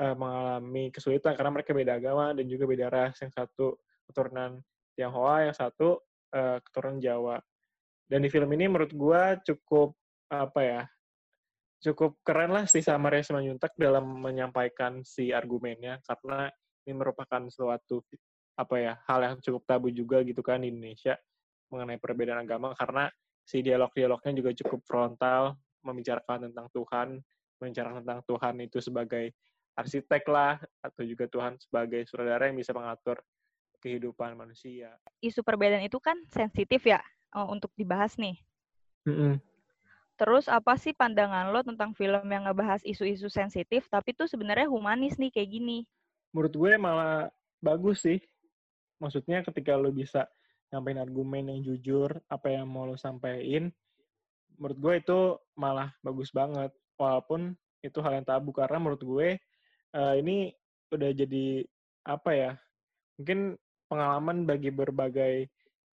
[0.01, 3.21] uh, mengalami kesulitan karena mereka beda agama dan juga beda ras.
[3.21, 3.77] Yang satu
[4.09, 4.64] keturunan
[4.97, 6.01] Tionghoa, yang satu
[6.33, 7.37] uh, keturunan Jawa.
[8.09, 9.93] Dan di film ini menurut gue cukup
[10.33, 10.83] apa ya,
[11.85, 16.01] cukup keren lah si Samaria Simanjuntak dalam menyampaikan si argumennya.
[16.09, 16.49] Karena
[16.89, 18.01] ini merupakan suatu
[18.59, 21.21] apa ya hal yang cukup tabu juga gitu kan di Indonesia
[21.69, 22.73] mengenai perbedaan agama.
[22.73, 23.13] Karena
[23.45, 27.09] si dialog-dialognya juga cukup frontal membicarakan tentang Tuhan,
[27.61, 29.37] membicarakan tentang Tuhan itu sebagai
[29.77, 33.21] arsitek lah atau juga Tuhan sebagai saudara yang bisa mengatur
[33.79, 34.97] kehidupan manusia.
[35.23, 36.99] Isu perbedaan itu kan sensitif ya
[37.35, 38.37] uh, untuk dibahas nih.
[39.09, 39.33] Mm -hmm.
[40.18, 45.14] Terus apa sih pandangan lo tentang film yang ngebahas isu-isu sensitif tapi tuh sebenarnya humanis
[45.14, 45.79] nih kayak gini?
[46.35, 47.31] Menurut gue malah
[47.62, 48.18] bagus sih.
[48.99, 50.26] Maksudnya ketika lo bisa
[50.74, 53.70] nyampein argumen yang jujur, apa yang mau lo sampaikan,
[54.59, 55.18] menurut gue itu
[55.55, 56.74] malah bagus banget.
[56.99, 57.55] Walaupun
[57.87, 59.29] itu hal yang tabu karena menurut gue
[59.95, 60.51] uh, ini
[60.91, 61.62] udah jadi
[62.03, 62.53] apa ya
[63.20, 63.55] mungkin
[63.87, 65.47] pengalaman bagi berbagai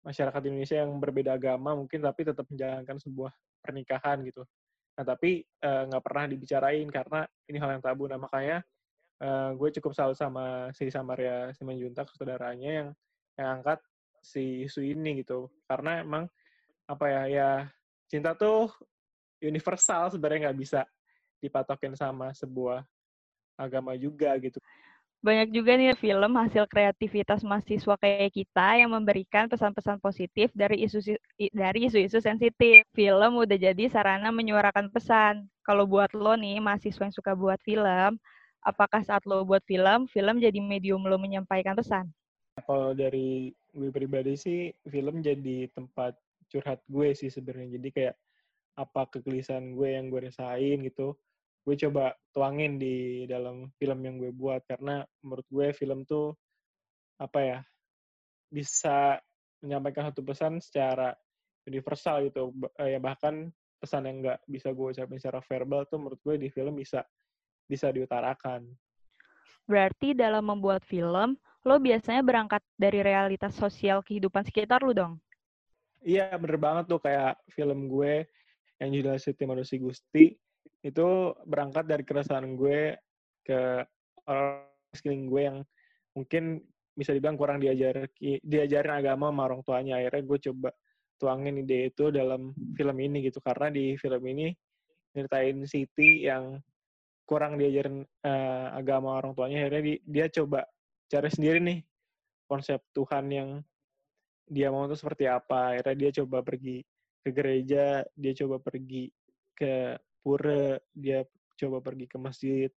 [0.02, 3.32] masyarakat Indonesia yang berbeda agama mungkin tapi tetap menjalankan sebuah
[3.62, 4.42] pernikahan gitu.
[4.98, 8.10] Nah tapi eh, nggak uh, pernah dibicarain karena ini hal yang tabu.
[8.10, 8.66] Nah makanya
[9.22, 12.90] uh, gue cukup salut sama si Samaria Simanjuntak saudaranya yang
[13.38, 13.80] yang angkat
[14.22, 15.48] si isu ini gitu.
[15.70, 16.26] Karena emang
[16.90, 17.50] apa ya ya
[18.10, 18.68] cinta tuh
[19.40, 20.82] universal sebenarnya nggak bisa
[21.42, 22.82] dipatokin sama sebuah
[23.58, 24.58] agama juga gitu.
[25.22, 30.98] Banyak juga nih film hasil kreativitas mahasiswa kayak kita yang memberikan pesan-pesan positif dari isu
[31.54, 32.82] dari isu-isu sensitif.
[32.90, 35.46] Film udah jadi sarana menyuarakan pesan.
[35.62, 38.18] Kalau buat lo nih mahasiswa yang suka buat film,
[38.66, 42.10] apakah saat lo buat film, film jadi medium lo menyampaikan pesan?
[42.66, 46.18] Kalau dari gue pribadi sih, film jadi tempat
[46.50, 47.78] curhat gue sih sebenarnya.
[47.78, 48.16] Jadi kayak
[48.74, 51.14] apa kegelisahan gue yang gue rasain gitu
[51.62, 56.34] gue coba tuangin di dalam film yang gue buat karena menurut gue film tuh
[57.22, 57.60] apa ya
[58.50, 59.22] bisa
[59.62, 61.14] menyampaikan satu pesan secara
[61.70, 62.50] universal gitu
[62.82, 66.78] ya bahkan pesan yang nggak bisa gue ucapin secara verbal tuh menurut gue di film
[66.78, 67.06] bisa
[67.70, 68.66] bisa diutarakan.
[69.64, 75.14] Berarti dalam membuat film, lo biasanya berangkat dari realitas sosial kehidupan sekitar lo dong?
[76.02, 78.26] Iya, bener banget tuh kayak film gue
[78.82, 80.34] yang judulnya Siti Manusia Gusti
[80.82, 82.98] itu berangkat dari keresahan gue
[83.46, 83.86] ke
[84.26, 85.58] orang sekeliling gue yang
[86.18, 86.44] mungkin
[86.92, 88.10] bisa dibilang kurang diajar
[88.44, 90.02] diajarin agama sama orang tuanya.
[90.02, 90.70] Akhirnya gue coba
[91.22, 93.40] tuangin ide itu dalam film ini gitu.
[93.40, 94.52] Karena di film ini
[95.16, 96.60] nyeritain Siti yang
[97.24, 99.64] kurang diajarin uh, agama orang tuanya.
[99.64, 100.68] Akhirnya di, dia coba
[101.08, 101.80] cari sendiri nih
[102.50, 103.50] konsep Tuhan yang
[104.52, 105.78] dia mau itu seperti apa.
[105.78, 106.84] Akhirnya dia coba pergi
[107.22, 109.14] ke gereja dia coba pergi
[109.54, 111.26] ke pura, dia
[111.58, 112.70] coba pergi ke masjid,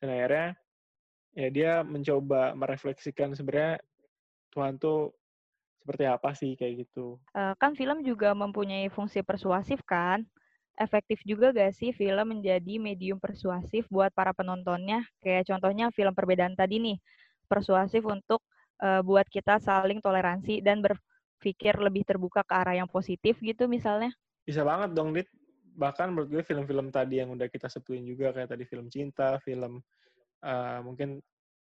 [0.00, 0.48] dan akhirnya
[1.34, 3.82] ya dia mencoba merefleksikan sebenarnya
[4.54, 5.10] Tuhan tuh
[5.82, 7.20] seperti apa sih kayak gitu.
[7.36, 10.24] Uh, kan film juga mempunyai fungsi persuasif kan?
[10.74, 15.04] Efektif juga gak sih film menjadi medium persuasif buat para penontonnya?
[15.20, 16.98] Kayak contohnya film perbedaan tadi nih,
[17.46, 18.42] persuasif untuk
[18.80, 24.10] uh, buat kita saling toleransi dan berpikir lebih terbuka ke arah yang positif gitu misalnya.
[24.48, 25.28] Bisa banget dong, Dit
[25.74, 29.82] bahkan menurut gue film-film tadi yang udah kita sebutin juga kayak tadi film cinta, film
[30.46, 31.18] uh, mungkin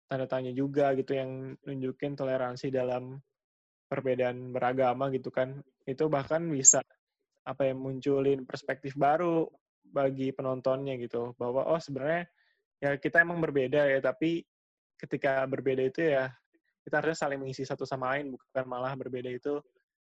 [0.06, 3.18] tanda tanya juga gitu yang nunjukin toleransi dalam
[3.90, 5.58] perbedaan beragama gitu kan.
[5.84, 6.86] Itu bahkan bisa
[7.46, 9.50] apa yang munculin perspektif baru
[9.82, 11.34] bagi penontonnya gitu.
[11.38, 12.30] Bahwa oh sebenarnya
[12.82, 14.46] ya kita emang berbeda ya tapi
[15.00, 16.32] ketika berbeda itu ya
[16.86, 19.58] kita harusnya saling mengisi satu sama lain bukan malah berbeda itu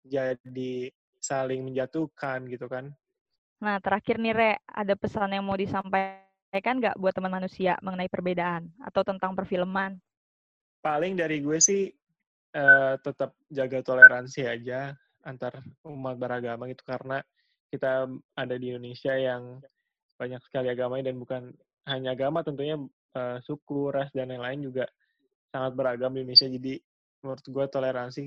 [0.05, 0.87] jadi
[1.19, 2.95] saling menjatuhkan gitu kan
[3.59, 8.71] Nah, terakhir nih, Re, ada pesan yang mau disampaikan nggak buat teman manusia mengenai perbedaan
[8.79, 9.99] atau tentang perfilman?
[10.79, 11.91] Paling dari gue sih
[12.55, 14.95] uh, tetap jaga toleransi aja
[15.27, 17.19] antar umat beragama gitu karena
[17.67, 18.07] kita
[18.39, 19.59] ada di Indonesia yang
[20.15, 21.41] banyak sekali agamanya dan bukan
[21.91, 22.79] hanya agama tentunya
[23.19, 24.87] uh, suku, ras dan yang lain juga
[25.51, 26.47] sangat beragam di Indonesia.
[26.47, 26.73] Jadi
[27.19, 28.23] menurut gue toleransi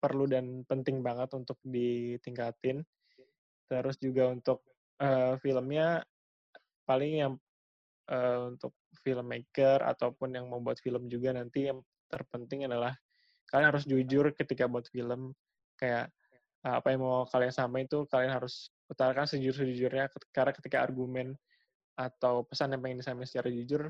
[0.00, 2.80] perlu dan penting banget untuk ditingkatin
[3.80, 4.62] Terus juga untuk
[5.00, 6.04] uh, filmnya
[6.84, 7.32] paling yang
[8.12, 11.80] uh, untuk filmmaker ataupun yang membuat film juga nanti yang
[12.12, 12.94] terpenting adalah
[13.48, 15.32] kalian harus jujur ketika buat film
[15.80, 16.12] kayak
[16.64, 21.34] uh, apa yang mau kalian sampaikan itu kalian harus utarakan sejujur-sejujurnya karena ketika argumen
[21.94, 23.82] atau pesan yang pengen disampaikan secara jujur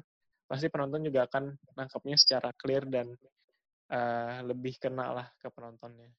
[0.44, 3.08] pasti penonton juga akan nangkapnya secara clear dan
[3.90, 6.12] uh, lebih kena lah ke penontonnya.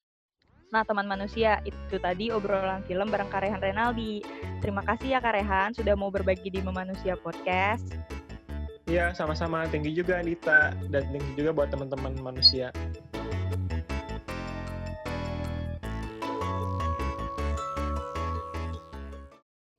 [0.75, 4.19] Nah, teman manusia, itu tadi obrolan film bareng Karehan Renaldi.
[4.59, 7.95] Terima kasih ya Karehan sudah mau berbagi di Memanusia Podcast.
[8.83, 9.63] Iya, sama-sama.
[9.71, 12.75] Tinggi juga Anita dan tinggi juga buat teman-teman manusia.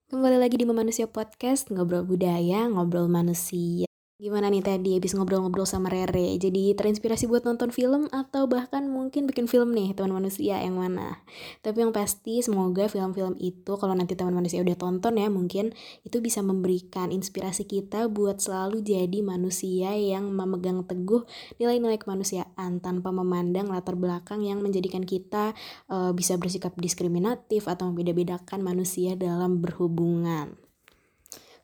[0.08, 3.85] Kembali lagi di Memanusia Podcast, ngobrol budaya, ngobrol manusia.
[4.16, 6.40] Gimana nih tadi habis ngobrol-ngobrol sama Rere?
[6.40, 11.20] Jadi terinspirasi buat nonton film atau bahkan mungkin bikin film nih teman manusia yang mana?
[11.60, 16.24] Tapi yang pasti semoga film-film itu kalau nanti teman manusia udah tonton ya mungkin itu
[16.24, 21.28] bisa memberikan inspirasi kita buat selalu jadi manusia yang memegang teguh
[21.60, 25.52] nilai-nilai kemanusiaan tanpa memandang latar belakang yang menjadikan kita
[25.92, 30.56] uh, bisa bersikap diskriminatif atau membeda-bedakan manusia dalam berhubungan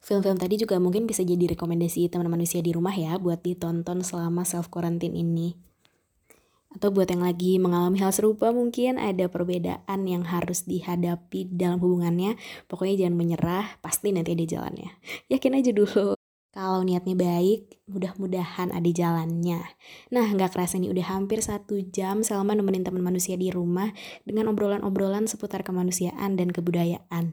[0.03, 4.43] film-film tadi juga mungkin bisa jadi rekomendasi teman-teman manusia di rumah ya buat ditonton selama
[4.43, 5.55] self quarantine ini.
[6.73, 12.41] Atau buat yang lagi mengalami hal serupa mungkin ada perbedaan yang harus dihadapi dalam hubungannya.
[12.65, 14.91] Pokoknya jangan menyerah, pasti nanti ada jalannya.
[15.29, 16.17] Yakin aja dulu.
[16.53, 19.61] Kalau niatnya baik, mudah-mudahan ada jalannya.
[20.13, 23.89] Nah, nggak kerasa nih udah hampir satu jam selama nemenin teman manusia di rumah
[24.29, 27.33] dengan obrolan-obrolan seputar kemanusiaan dan kebudayaan.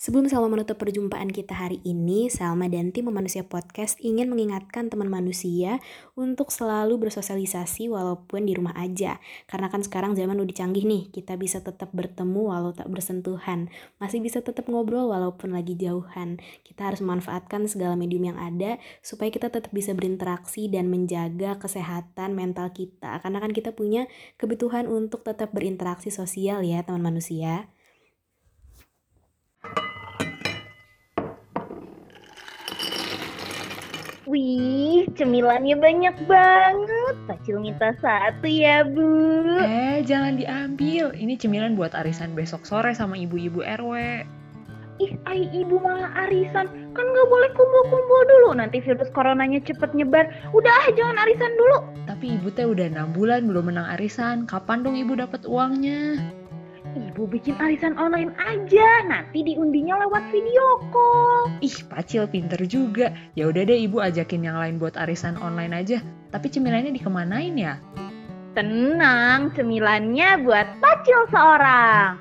[0.00, 5.12] Sebelum Salma menutup perjumpaan kita hari ini, Salma dan tim Manusia Podcast ingin mengingatkan teman
[5.12, 5.76] manusia
[6.16, 9.20] untuk selalu bersosialisasi walaupun di rumah aja.
[9.44, 13.68] Karena kan sekarang zaman udah canggih nih, kita bisa tetap bertemu walau tak bersentuhan.
[14.00, 16.40] Masih bisa tetap ngobrol walaupun lagi jauhan.
[16.64, 22.32] Kita harus memanfaatkan segala medium yang ada supaya kita tetap bisa berinteraksi dan menjaga kesehatan
[22.32, 23.20] mental kita.
[23.20, 24.08] Karena kan kita punya
[24.40, 27.68] kebutuhan untuk tetap berinteraksi sosial ya teman manusia.
[34.30, 37.14] Wih, cemilannya banyak banget.
[37.26, 39.02] Pacil minta satu ya, Bu.
[39.58, 41.10] Eh, jangan diambil.
[41.18, 44.22] Ini cemilan buat arisan besok sore sama ibu-ibu RW.
[45.02, 46.70] Ih, ay ibu malah arisan.
[46.94, 48.54] Kan nggak boleh kumpul-kumpul dulu.
[48.54, 50.30] Nanti virus coronanya cepet nyebar.
[50.54, 51.90] Udah, jangan arisan dulu.
[52.06, 54.46] Tapi ibu teh udah 6 bulan belum menang arisan.
[54.46, 56.22] Kapan dong ibu dapat uangnya?
[56.90, 61.54] Ibu bikin arisan online aja, nanti diundinya lewat video call.
[61.62, 63.14] Ih, Pacil pinter juga.
[63.38, 66.02] Ya udah deh ibu ajakin yang lain buat arisan online aja.
[66.34, 67.78] Tapi cemilannya dikemanain ya?
[68.58, 72.18] Tenang, cemilannya buat Pacil seorang.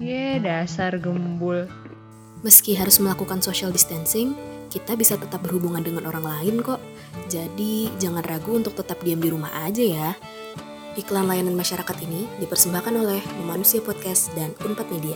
[0.00, 1.68] Ye, dasar gembul.
[2.40, 4.32] Meski harus melakukan social distancing,
[4.72, 6.80] kita bisa tetap berhubungan dengan orang lain kok.
[7.28, 10.10] Jadi, jangan ragu untuk tetap diam di rumah aja ya.
[10.98, 15.14] Iklan layanan masyarakat ini dipersembahkan oleh Manusia Podcast dan Unpad Media.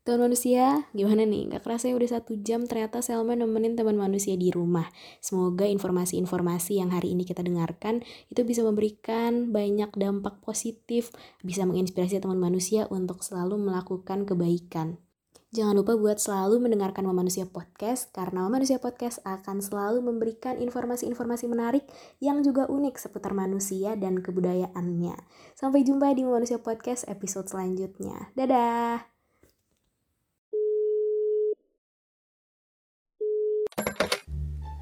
[0.00, 1.52] Teman manusia, gimana nih?
[1.52, 4.88] Gak kerasa ya udah satu jam ternyata Selma nemenin teman manusia di rumah.
[5.20, 8.00] Semoga informasi-informasi yang hari ini kita dengarkan
[8.32, 11.12] itu bisa memberikan banyak dampak positif,
[11.44, 15.03] bisa menginspirasi teman manusia untuk selalu melakukan kebaikan.
[15.54, 21.86] Jangan lupa buat selalu mendengarkan Manusia Podcast karena Manusia Podcast akan selalu memberikan informasi-informasi menarik
[22.18, 25.14] yang juga unik seputar manusia dan kebudayaannya.
[25.54, 28.34] Sampai jumpa di Manusia Podcast episode selanjutnya.
[28.34, 29.06] Dadah.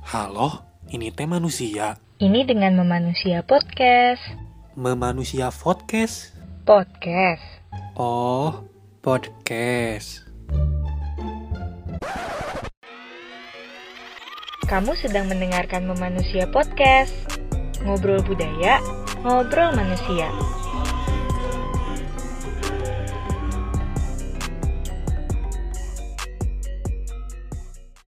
[0.09, 2.01] Halo, ini teh manusia.
[2.17, 4.25] Ini dengan Memanusia Podcast.
[4.73, 6.33] Memanusia Podcast.
[6.65, 7.45] Podcast.
[8.01, 8.65] Oh,
[9.05, 10.32] podcast.
[14.73, 17.13] Kamu sedang mendengarkan Memanusia Podcast.
[17.85, 18.81] Ngobrol budaya,
[19.21, 20.33] ngobrol manusia.